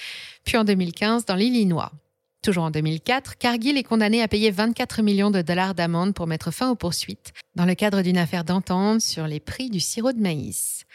puis 0.43 0.57
en 0.57 0.65
2015 0.65 1.27
dans 1.27 1.35
l'Illinois. 1.35 1.93
Toujours 2.41 2.65
en 2.65 2.71
2004, 2.71 3.37
Cargill 3.37 3.77
est 3.77 3.83
condamné 3.83 4.23
à 4.23 4.29
payer 4.29 4.51
24 4.51 5.03
millions 5.03 5.31
de 5.31 5.43
dollars 5.43 5.75
d'amende 5.75 6.15
pour 6.15 6.27
mettre 6.27 6.51
fin 6.51 6.71
aux 6.71 6.77
poursuites 6.77 7.35
dans 7.57 7.67
le 7.67 7.75
cadre 7.75 8.01
d'une 8.01 8.17
affaire 8.17 8.45
d'entente 8.45 9.03
sur 9.03 9.27
les 9.27 9.39
prix 9.39 9.69
du 9.69 9.81
sirop 9.81 10.13
de 10.13 10.21
maïs. 10.23 10.87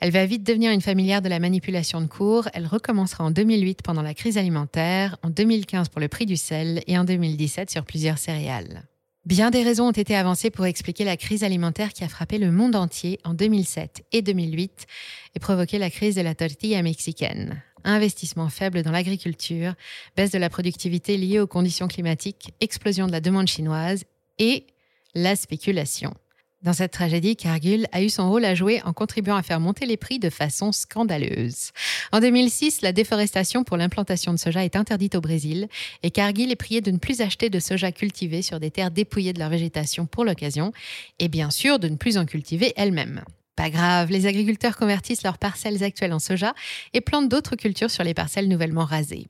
Elle 0.00 0.10
va 0.10 0.26
vite 0.26 0.42
devenir 0.42 0.72
une 0.72 0.80
familière 0.80 1.22
de 1.22 1.28
la 1.28 1.38
manipulation 1.38 2.00
de 2.00 2.08
cours. 2.08 2.48
Elle 2.52 2.66
recommencera 2.66 3.22
en 3.22 3.30
2008 3.30 3.82
pendant 3.82 4.02
la 4.02 4.14
crise 4.14 4.38
alimentaire, 4.38 5.18
en 5.22 5.30
2015 5.30 5.88
pour 5.88 6.00
le 6.00 6.08
prix 6.08 6.26
du 6.26 6.36
sel 6.36 6.82
et 6.88 6.98
en 6.98 7.04
2017 7.04 7.70
sur 7.70 7.84
plusieurs 7.84 8.18
céréales. 8.18 8.82
Bien 9.26 9.50
des 9.50 9.62
raisons 9.62 9.88
ont 9.88 9.92
été 9.92 10.16
avancées 10.16 10.50
pour 10.50 10.64
expliquer 10.64 11.04
la 11.04 11.18
crise 11.18 11.44
alimentaire 11.44 11.92
qui 11.92 12.04
a 12.04 12.08
frappé 12.08 12.38
le 12.38 12.50
monde 12.50 12.74
entier 12.74 13.20
en 13.22 13.34
2007 13.34 14.06
et 14.12 14.22
2008 14.22 14.86
et 15.34 15.38
provoqué 15.38 15.78
la 15.78 15.90
crise 15.90 16.14
de 16.14 16.22
la 16.22 16.34
tortilla 16.34 16.82
mexicaine. 16.82 17.62
Investissement 17.84 18.48
faible 18.48 18.82
dans 18.82 18.90
l'agriculture, 18.90 19.74
baisse 20.16 20.30
de 20.30 20.38
la 20.38 20.48
productivité 20.48 21.18
liée 21.18 21.38
aux 21.38 21.46
conditions 21.46 21.86
climatiques, 21.86 22.54
explosion 22.60 23.06
de 23.06 23.12
la 23.12 23.20
demande 23.20 23.46
chinoise 23.46 24.04
et 24.38 24.66
la 25.14 25.36
spéculation. 25.36 26.14
Dans 26.62 26.74
cette 26.74 26.92
tragédie, 26.92 27.36
Cargill 27.36 27.86
a 27.90 28.02
eu 28.02 28.10
son 28.10 28.28
rôle 28.28 28.44
à 28.44 28.54
jouer 28.54 28.82
en 28.84 28.92
contribuant 28.92 29.36
à 29.36 29.42
faire 29.42 29.60
monter 29.60 29.86
les 29.86 29.96
prix 29.96 30.18
de 30.18 30.28
façon 30.28 30.72
scandaleuse. 30.72 31.70
En 32.12 32.20
2006, 32.20 32.82
la 32.82 32.92
déforestation 32.92 33.64
pour 33.64 33.78
l'implantation 33.78 34.34
de 34.34 34.38
soja 34.38 34.62
est 34.62 34.76
interdite 34.76 35.14
au 35.14 35.22
Brésil 35.22 35.68
et 36.02 36.10
Cargill 36.10 36.50
est 36.52 36.56
prié 36.56 36.82
de 36.82 36.90
ne 36.90 36.98
plus 36.98 37.22
acheter 37.22 37.48
de 37.48 37.60
soja 37.60 37.92
cultivé 37.92 38.42
sur 38.42 38.60
des 38.60 38.70
terres 38.70 38.90
dépouillées 38.90 39.32
de 39.32 39.38
leur 39.38 39.48
végétation 39.48 40.04
pour 40.04 40.22
l'occasion 40.22 40.72
et 41.18 41.28
bien 41.28 41.50
sûr 41.50 41.78
de 41.78 41.88
ne 41.88 41.96
plus 41.96 42.18
en 42.18 42.26
cultiver 42.26 42.74
elle-même. 42.76 43.24
Pas 43.56 43.70
grave, 43.70 44.10
les 44.10 44.26
agriculteurs 44.26 44.76
convertissent 44.76 45.22
leurs 45.22 45.38
parcelles 45.38 45.82
actuelles 45.82 46.12
en 46.12 46.18
soja 46.18 46.54
et 46.92 47.00
plantent 47.00 47.30
d'autres 47.30 47.56
cultures 47.56 47.90
sur 47.90 48.04
les 48.04 48.14
parcelles 48.14 48.48
nouvellement 48.48 48.84
rasées. 48.84 49.28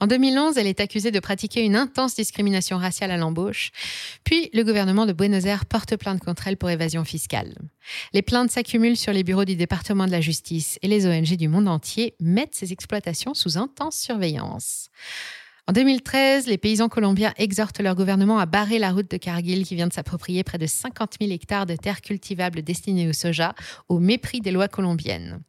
En 0.00 0.06
2011, 0.06 0.56
elle 0.58 0.68
est 0.68 0.80
accusée 0.80 1.10
de 1.10 1.18
pratiquer 1.18 1.64
une 1.64 1.74
intense 1.74 2.14
discrimination 2.14 2.78
raciale 2.78 3.10
à 3.10 3.16
l'embauche. 3.16 3.72
Puis, 4.22 4.48
le 4.52 4.62
gouvernement 4.62 5.06
de 5.06 5.12
Buenos 5.12 5.44
Aires 5.44 5.66
porte 5.66 5.96
plainte 5.96 6.20
contre 6.20 6.46
elle 6.46 6.56
pour 6.56 6.70
évasion 6.70 7.04
fiscale. 7.04 7.56
Les 8.12 8.22
plaintes 8.22 8.52
s'accumulent 8.52 8.96
sur 8.96 9.12
les 9.12 9.24
bureaux 9.24 9.44
du 9.44 9.56
département 9.56 10.06
de 10.06 10.12
la 10.12 10.20
justice 10.20 10.78
et 10.82 10.88
les 10.88 11.06
ONG 11.06 11.36
du 11.36 11.48
monde 11.48 11.66
entier 11.66 12.14
mettent 12.20 12.54
ces 12.54 12.72
exploitations 12.72 13.34
sous 13.34 13.58
intense 13.58 13.96
surveillance. 13.96 14.88
En 15.66 15.72
2013, 15.72 16.46
les 16.46 16.58
paysans 16.58 16.88
colombiens 16.88 17.34
exhortent 17.36 17.80
leur 17.80 17.96
gouvernement 17.96 18.38
à 18.38 18.46
barrer 18.46 18.78
la 18.78 18.92
route 18.92 19.10
de 19.10 19.16
Cargill 19.16 19.66
qui 19.66 19.74
vient 19.74 19.88
de 19.88 19.92
s'approprier 19.92 20.44
près 20.44 20.58
de 20.58 20.66
50 20.66 21.16
000 21.20 21.32
hectares 21.32 21.66
de 21.66 21.76
terres 21.76 22.02
cultivables 22.02 22.62
destinées 22.62 23.08
au 23.08 23.12
soja, 23.12 23.54
au 23.88 23.98
mépris 23.98 24.40
des 24.40 24.52
lois 24.52 24.68
colombiennes. 24.68 25.42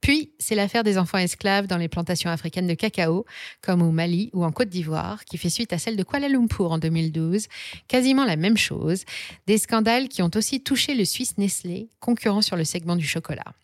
Puis, 0.00 0.32
c'est 0.38 0.54
l'affaire 0.54 0.82
des 0.82 0.98
enfants 0.98 1.18
esclaves 1.18 1.66
dans 1.66 1.76
les 1.76 1.88
plantations 1.88 2.30
africaines 2.30 2.66
de 2.66 2.74
cacao, 2.74 3.26
comme 3.60 3.82
au 3.82 3.90
Mali 3.90 4.30
ou 4.32 4.44
en 4.44 4.52
Côte 4.52 4.68
d'Ivoire, 4.68 5.24
qui 5.24 5.36
fait 5.36 5.50
suite 5.50 5.72
à 5.72 5.78
celle 5.78 5.96
de 5.96 6.02
Kuala 6.02 6.28
Lumpur 6.28 6.72
en 6.72 6.78
2012. 6.78 7.46
Quasiment 7.86 8.24
la 8.24 8.36
même 8.36 8.56
chose. 8.56 9.04
Des 9.46 9.58
scandales 9.58 10.08
qui 10.08 10.22
ont 10.22 10.30
aussi 10.34 10.62
touché 10.62 10.94
le 10.94 11.04
Suisse 11.04 11.36
Nestlé, 11.38 11.88
concurrent 12.00 12.42
sur 12.42 12.56
le 12.56 12.64
segment 12.64 12.96
du 12.96 13.06
chocolat. 13.06 13.54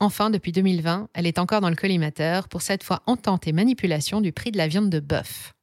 Enfin, 0.00 0.30
depuis 0.30 0.52
2020, 0.52 1.08
elle 1.12 1.26
est 1.26 1.40
encore 1.40 1.60
dans 1.60 1.70
le 1.70 1.76
collimateur 1.76 2.48
pour 2.48 2.62
cette 2.62 2.84
fois 2.84 3.02
entente 3.06 3.48
et 3.48 3.52
manipulation 3.52 4.20
du 4.20 4.32
prix 4.32 4.52
de 4.52 4.58
la 4.58 4.68
viande 4.68 4.90
de 4.90 5.00
bœuf. 5.00 5.54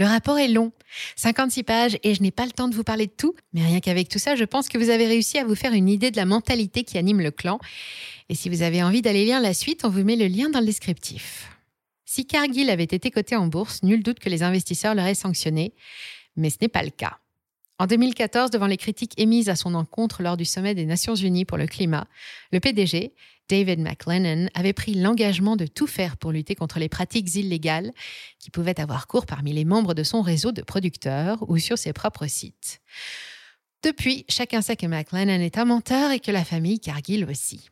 Le 0.00 0.06
rapport 0.06 0.38
est 0.38 0.48
long, 0.48 0.72
56 1.16 1.62
pages, 1.62 1.98
et 2.02 2.14
je 2.14 2.22
n'ai 2.22 2.30
pas 2.30 2.46
le 2.46 2.52
temps 2.52 2.68
de 2.68 2.74
vous 2.74 2.84
parler 2.84 3.06
de 3.06 3.12
tout, 3.12 3.34
mais 3.52 3.62
rien 3.62 3.80
qu'avec 3.80 4.08
tout 4.08 4.18
ça, 4.18 4.34
je 4.34 4.44
pense 4.44 4.70
que 4.70 4.78
vous 4.78 4.88
avez 4.88 5.06
réussi 5.06 5.36
à 5.36 5.44
vous 5.44 5.54
faire 5.54 5.74
une 5.74 5.90
idée 5.90 6.10
de 6.10 6.16
la 6.16 6.24
mentalité 6.24 6.84
qui 6.84 6.96
anime 6.96 7.20
le 7.20 7.30
clan. 7.30 7.58
Et 8.30 8.34
si 8.34 8.48
vous 8.48 8.62
avez 8.62 8.82
envie 8.82 9.02
d'aller 9.02 9.26
lire 9.26 9.42
la 9.42 9.52
suite, 9.52 9.84
on 9.84 9.90
vous 9.90 10.02
met 10.02 10.16
le 10.16 10.26
lien 10.26 10.48
dans 10.48 10.60
le 10.60 10.64
descriptif. 10.64 11.50
Si 12.06 12.24
Cargill 12.24 12.70
avait 12.70 12.84
été 12.84 13.10
coté 13.10 13.36
en 13.36 13.46
bourse, 13.46 13.82
nul 13.82 14.02
doute 14.02 14.20
que 14.20 14.30
les 14.30 14.42
investisseurs 14.42 14.94
l'auraient 14.94 15.14
sanctionné, 15.14 15.74
mais 16.34 16.48
ce 16.48 16.56
n'est 16.62 16.68
pas 16.68 16.82
le 16.82 16.88
cas. 16.88 17.18
En 17.80 17.86
2014, 17.86 18.50
devant 18.50 18.66
les 18.66 18.76
critiques 18.76 19.18
émises 19.18 19.48
à 19.48 19.56
son 19.56 19.74
encontre 19.74 20.22
lors 20.22 20.36
du 20.36 20.44
sommet 20.44 20.74
des 20.74 20.84
Nations 20.84 21.14
Unies 21.14 21.46
pour 21.46 21.56
le 21.56 21.66
climat, 21.66 22.06
le 22.52 22.60
PDG, 22.60 23.14
David 23.48 23.80
McLennan, 23.80 24.50
avait 24.52 24.74
pris 24.74 24.92
l'engagement 24.92 25.56
de 25.56 25.66
tout 25.66 25.86
faire 25.86 26.18
pour 26.18 26.30
lutter 26.30 26.54
contre 26.54 26.78
les 26.78 26.90
pratiques 26.90 27.34
illégales 27.36 27.90
qui 28.38 28.50
pouvaient 28.50 28.78
avoir 28.78 29.06
cours 29.06 29.24
parmi 29.24 29.54
les 29.54 29.64
membres 29.64 29.94
de 29.94 30.02
son 30.02 30.20
réseau 30.20 30.52
de 30.52 30.60
producteurs 30.60 31.42
ou 31.48 31.56
sur 31.56 31.78
ses 31.78 31.94
propres 31.94 32.26
sites. 32.26 32.82
Depuis, 33.82 34.26
chacun 34.28 34.60
sait 34.60 34.76
que 34.76 34.84
McLennan 34.84 35.40
est 35.40 35.56
un 35.56 35.64
menteur 35.64 36.10
et 36.10 36.20
que 36.20 36.30
la 36.30 36.44
famille 36.44 36.80
Cargill 36.80 37.24
aussi. 37.30 37.70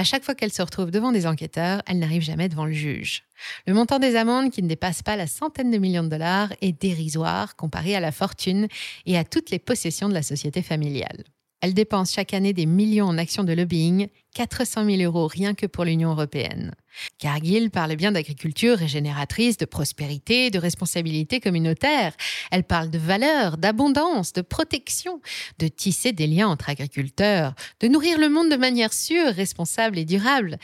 À 0.00 0.02
chaque 0.02 0.24
fois 0.24 0.34
qu'elle 0.34 0.50
se 0.50 0.62
retrouve 0.62 0.90
devant 0.90 1.12
des 1.12 1.26
enquêteurs, 1.26 1.82
elle 1.86 1.98
n'arrive 1.98 2.22
jamais 2.22 2.48
devant 2.48 2.64
le 2.64 2.72
juge. 2.72 3.24
Le 3.66 3.74
montant 3.74 3.98
des 3.98 4.16
amendes, 4.16 4.50
qui 4.50 4.62
ne 4.62 4.66
dépasse 4.66 5.02
pas 5.02 5.14
la 5.14 5.26
centaine 5.26 5.70
de 5.70 5.76
millions 5.76 6.02
de 6.02 6.08
dollars, 6.08 6.54
est 6.62 6.72
dérisoire 6.72 7.54
comparé 7.54 7.94
à 7.94 8.00
la 8.00 8.10
fortune 8.10 8.66
et 9.04 9.18
à 9.18 9.24
toutes 9.24 9.50
les 9.50 9.58
possessions 9.58 10.08
de 10.08 10.14
la 10.14 10.22
société 10.22 10.62
familiale. 10.62 11.24
Elle 11.60 11.74
dépense 11.74 12.12
chaque 12.12 12.32
année 12.32 12.54
des 12.54 12.64
millions 12.64 13.06
en 13.06 13.18
actions 13.18 13.44
de 13.44 13.52
lobbying, 13.52 14.08
400 14.34 14.86
000 14.86 15.02
euros 15.02 15.26
rien 15.26 15.54
que 15.54 15.66
pour 15.66 15.84
l'Union 15.84 16.10
européenne. 16.12 16.74
Cargill 17.18 17.70
parle 17.70 17.96
bien 17.96 18.12
d'agriculture 18.12 18.78
régénératrice, 18.78 19.58
de 19.58 19.66
prospérité, 19.66 20.50
de 20.50 20.58
responsabilité 20.58 21.38
communautaire. 21.38 22.14
Elle 22.50 22.64
parle 22.64 22.88
de 22.88 22.98
valeur, 22.98 23.58
d'abondance, 23.58 24.32
de 24.32 24.40
protection, 24.40 25.20
de 25.58 25.68
tisser 25.68 26.12
des 26.12 26.26
liens 26.26 26.48
entre 26.48 26.70
agriculteurs, 26.70 27.54
de 27.80 27.88
nourrir 27.88 28.18
le 28.18 28.30
monde 28.30 28.50
de 28.50 28.56
manière 28.56 28.94
sûre, 28.94 29.32
responsable 29.34 29.98
et 29.98 30.06
durable. 30.06 30.58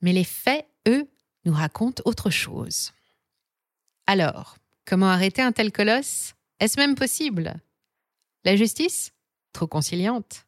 Mais 0.00 0.12
les 0.12 0.24
faits, 0.24 0.66
eux, 0.88 1.06
nous 1.44 1.52
racontent 1.52 2.02
autre 2.06 2.30
chose. 2.30 2.92
Alors, 4.06 4.56
comment 4.86 5.10
arrêter 5.10 5.42
un 5.42 5.52
tel 5.52 5.70
colosse? 5.70 6.34
Est-ce 6.60 6.80
même 6.80 6.94
possible? 6.94 7.54
La 8.44 8.56
justice? 8.56 9.12
Trop 9.52 9.66
conciliante. 9.66 10.46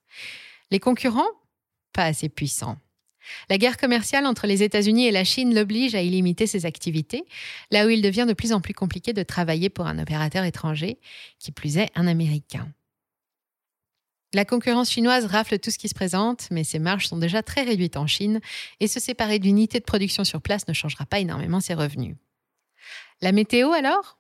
Les 0.70 0.80
concurrents 0.80 1.30
Pas 1.92 2.04
assez 2.04 2.28
puissants. 2.28 2.78
La 3.48 3.58
guerre 3.58 3.76
commerciale 3.76 4.26
entre 4.26 4.46
les 4.46 4.62
États-Unis 4.62 5.06
et 5.06 5.12
la 5.12 5.24
Chine 5.24 5.54
l'oblige 5.54 5.94
à 5.94 6.02
illimiter 6.02 6.46
ses 6.46 6.66
activités, 6.66 7.24
là 7.70 7.86
où 7.86 7.90
il 7.90 8.02
devient 8.02 8.26
de 8.28 8.34
plus 8.34 8.52
en 8.52 8.60
plus 8.60 8.74
compliqué 8.74 9.12
de 9.12 9.22
travailler 9.22 9.70
pour 9.70 9.86
un 9.86 9.98
opérateur 9.98 10.44
étranger, 10.44 10.98
qui 11.38 11.52
plus 11.52 11.78
est 11.78 11.90
un 11.94 12.06
Américain. 12.06 12.68
La 14.34 14.46
concurrence 14.46 14.90
chinoise 14.90 15.26
rafle 15.26 15.58
tout 15.58 15.70
ce 15.70 15.78
qui 15.78 15.88
se 15.88 15.94
présente, 15.94 16.48
mais 16.50 16.64
ses 16.64 16.78
marges 16.78 17.06
sont 17.06 17.18
déjà 17.18 17.42
très 17.42 17.62
réduites 17.62 17.98
en 17.98 18.06
Chine, 18.06 18.40
et 18.80 18.88
se 18.88 18.98
séparer 18.98 19.38
d'unités 19.38 19.78
de 19.78 19.84
production 19.84 20.24
sur 20.24 20.40
place 20.40 20.66
ne 20.68 20.72
changera 20.72 21.04
pas 21.04 21.20
énormément 21.20 21.60
ses 21.60 21.74
revenus. 21.74 22.16
La 23.20 23.32
météo 23.32 23.72
alors? 23.72 24.18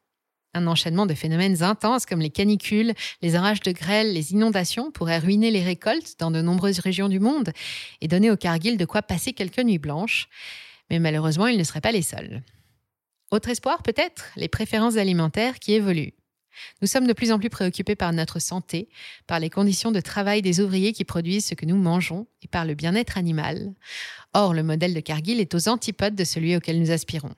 Un 0.54 0.66
enchaînement 0.66 1.06
de 1.06 1.14
phénomènes 1.14 1.62
intenses 1.62 2.06
comme 2.06 2.20
les 2.20 2.30
canicules, 2.30 2.92
les 3.22 3.34
orages 3.36 3.60
de 3.60 3.72
grêle, 3.72 4.12
les 4.12 4.32
inondations 4.32 4.90
pourraient 4.90 5.18
ruiner 5.18 5.50
les 5.50 5.62
récoltes 5.62 6.16
dans 6.18 6.30
de 6.30 6.42
nombreuses 6.42 6.78
régions 6.78 7.08
du 7.08 7.20
monde 7.20 7.52
et 8.00 8.08
donner 8.08 8.30
au 8.30 8.36
Cargill 8.36 8.76
de 8.76 8.84
quoi 8.84 9.02
passer 9.02 9.32
quelques 9.32 9.60
nuits 9.60 9.78
blanches. 9.78 10.28
Mais 10.90 10.98
malheureusement, 10.98 11.46
ils 11.46 11.58
ne 11.58 11.64
seraient 11.64 11.80
pas 11.80 11.92
les 11.92 12.02
seuls. 12.02 12.42
Autre 13.30 13.48
espoir 13.48 13.82
peut-être, 13.82 14.26
les 14.36 14.48
préférences 14.48 14.96
alimentaires 14.96 15.58
qui 15.58 15.72
évoluent. 15.72 16.12
Nous 16.82 16.88
sommes 16.88 17.06
de 17.06 17.14
plus 17.14 17.32
en 17.32 17.38
plus 17.38 17.48
préoccupés 17.48 17.96
par 17.96 18.12
notre 18.12 18.38
santé, 18.38 18.90
par 19.26 19.40
les 19.40 19.48
conditions 19.48 19.90
de 19.90 20.00
travail 20.00 20.42
des 20.42 20.60
ouvriers 20.60 20.92
qui 20.92 21.04
produisent 21.04 21.46
ce 21.46 21.54
que 21.54 21.64
nous 21.64 21.78
mangeons 21.78 22.26
et 22.42 22.48
par 22.48 22.66
le 22.66 22.74
bien-être 22.74 23.16
animal. 23.16 23.72
Or, 24.34 24.52
le 24.52 24.62
modèle 24.62 24.92
de 24.92 25.00
Cargill 25.00 25.40
est 25.40 25.54
aux 25.54 25.68
antipodes 25.68 26.14
de 26.14 26.24
celui 26.24 26.54
auquel 26.54 26.78
nous 26.78 26.90
aspirons. 26.90 27.34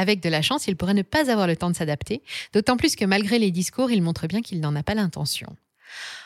Avec 0.00 0.22
de 0.22 0.30
la 0.30 0.40
chance, 0.40 0.66
il 0.66 0.76
pourrait 0.76 0.94
ne 0.94 1.02
pas 1.02 1.30
avoir 1.30 1.46
le 1.46 1.56
temps 1.56 1.68
de 1.68 1.76
s'adapter, 1.76 2.22
d'autant 2.54 2.78
plus 2.78 2.96
que 2.96 3.04
malgré 3.04 3.38
les 3.38 3.50
discours, 3.50 3.90
il 3.90 4.00
montre 4.00 4.26
bien 4.26 4.40
qu'il 4.40 4.58
n'en 4.58 4.74
a 4.74 4.82
pas 4.82 4.94
l'intention. 4.94 5.54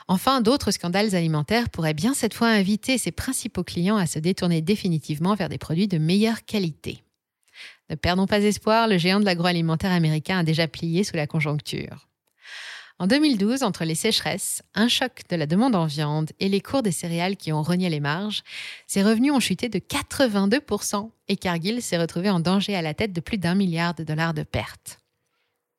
Enfin, 0.06 0.40
d'autres 0.40 0.70
scandales 0.70 1.16
alimentaires 1.16 1.68
pourraient 1.68 1.92
bien 1.92 2.14
cette 2.14 2.34
fois 2.34 2.46
inviter 2.46 2.98
ses 2.98 3.10
principaux 3.10 3.64
clients 3.64 3.96
à 3.96 4.06
se 4.06 4.20
détourner 4.20 4.62
définitivement 4.62 5.34
vers 5.34 5.48
des 5.48 5.58
produits 5.58 5.88
de 5.88 5.98
meilleure 5.98 6.44
qualité. 6.44 7.02
Ne 7.90 7.96
perdons 7.96 8.28
pas 8.28 8.44
espoir, 8.44 8.86
le 8.86 8.96
géant 8.96 9.18
de 9.18 9.24
l'agroalimentaire 9.24 9.90
américain 9.90 10.38
a 10.38 10.44
déjà 10.44 10.68
plié 10.68 11.02
sous 11.02 11.16
la 11.16 11.26
conjoncture. 11.26 12.06
En 13.00 13.08
2012, 13.08 13.64
entre 13.64 13.84
les 13.84 13.96
sécheresses, 13.96 14.62
un 14.74 14.86
choc 14.86 15.22
de 15.28 15.34
la 15.34 15.46
demande 15.46 15.74
en 15.74 15.86
viande 15.86 16.30
et 16.38 16.48
les 16.48 16.60
cours 16.60 16.82
des 16.82 16.92
céréales 16.92 17.36
qui 17.36 17.52
ont 17.52 17.62
rogné 17.62 17.90
les 17.90 17.98
marges, 17.98 18.44
ses 18.86 19.02
revenus 19.02 19.32
ont 19.32 19.40
chuté 19.40 19.68
de 19.68 19.80
82% 19.80 21.10
et 21.26 21.36
Cargill 21.36 21.82
s'est 21.82 21.98
retrouvé 21.98 22.30
en 22.30 22.38
danger 22.38 22.76
à 22.76 22.82
la 22.82 22.94
tête 22.94 23.12
de 23.12 23.20
plus 23.20 23.36
d'un 23.36 23.56
milliard 23.56 23.94
de 23.94 24.04
dollars 24.04 24.32
de 24.32 24.44
pertes. 24.44 25.00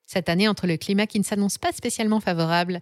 Cette 0.06 0.28
année, 0.28 0.50
entre 0.50 0.68
le 0.68 0.76
climat 0.76 1.08
qui 1.08 1.20
ne 1.20 1.24
s'annonce 1.24 1.58
pas 1.58 1.72
spécialement 1.72 2.20
favorable 2.20 2.80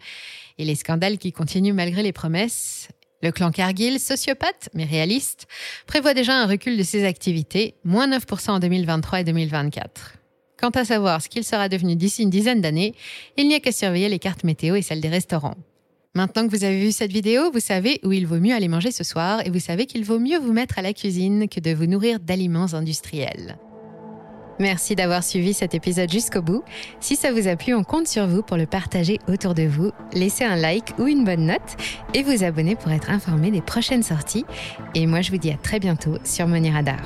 et 0.58 0.66
les 0.66 0.75
scandales 0.75 1.20
qui 1.20 1.32
continuent 1.32 1.74
malgré 1.74 2.02
les 2.02 2.12
promesses, 2.12 2.90
le 3.22 3.32
clan 3.32 3.52
Cargill, 3.52 4.00
sociopathe 4.00 4.70
mais 4.74 4.84
réaliste, 4.84 5.48
prévoit 5.86 6.16
déjà 6.16 6.36
un 6.36 6.48
recul 6.48 6.75
de 6.75 6.84
ses 6.84 7.05
activités, 7.05 7.75
moins 7.84 8.07
9% 8.07 8.50
en 8.50 8.60
2023 8.60 9.22
et 9.22 9.24
2024. 9.24 10.23
Quant 10.59 10.70
à 10.70 10.85
savoir 10.85 11.22
ce 11.22 11.29
qu'il 11.29 11.44
sera 11.44 11.70
devenu 11.70 11.96
d'ici 11.96 12.24
une 12.24 12.29
dizaine 12.29 12.61
d'années, 12.61 12.94
il 13.37 13.48
n'y 13.48 13.55
a 13.55 13.59
qu'à 13.59 13.72
surveiller 13.72 14.09
les 14.09 14.20
cartes 14.20 14.44
météo 14.44 14.75
et 14.75 14.81
celles 14.81 15.01
des 15.01 15.09
restaurants. 15.09 15.57
Maintenant 16.16 16.48
que 16.48 16.55
vous 16.55 16.63
avez 16.63 16.79
vu 16.79 16.92
cette 16.92 17.11
vidéo, 17.11 17.51
vous 17.51 17.59
savez 17.59 18.00
où 18.03 18.11
il 18.11 18.27
vaut 18.27 18.39
mieux 18.39 18.53
aller 18.53 18.68
manger 18.68 18.92
ce 18.92 19.03
soir 19.03 19.42
et 19.46 19.50
vous 19.50 19.59
savez 19.59 19.87
qu'il 19.87 20.05
vaut 20.05 20.20
mieux 20.20 20.37
vous 20.37 20.53
mettre 20.53 20.77
à 20.77 20.83
la 20.83 20.94
cuisine 20.94 21.50
que 21.50 21.59
de 21.59 21.74
vous 21.74 21.87
nourrir 21.87 22.20
d'aliments 22.20 22.74
industriels. 22.74 23.57
Merci 24.59 24.96
d'avoir 24.96 25.24
suivi 25.24 25.53
cet 25.53 25.74
épisode 25.74 26.11
jusqu'au 26.11 26.42
bout. 26.42 26.63
Si 27.00 27.16
ça 27.16 27.31
vous 27.31 27.48
a 27.48 27.55
plu, 27.55 27.74
on 27.74 27.83
compte 27.83 28.07
sur 28.07 28.27
vous 28.27 28.44
pour 28.44 28.57
le 28.57 28.68
partager 28.68 29.18
autour 29.27 29.55
de 29.55 29.63
vous. 29.63 29.92
Laissez 30.13 30.44
un 30.44 30.55
like 30.55 30.94
ou 31.00 31.07
une 31.07 31.25
bonne 31.25 31.48
note 31.48 31.75
et 32.13 32.22
vous 32.22 32.44
abonner 32.44 32.75
pour 32.75 32.92
être 32.92 33.09
informé 33.09 33.50
des 33.50 33.61
prochaines 33.61 34.03
sorties. 34.03 34.46
Et 34.94 35.07
moi, 35.07 35.22
je 35.22 35.31
vous 35.31 35.37
dis 35.37 35.51
à 35.51 35.57
très 35.57 35.79
bientôt 35.79 36.18
sur 36.24 36.48
Money 36.48 36.70
Radar. 36.70 37.01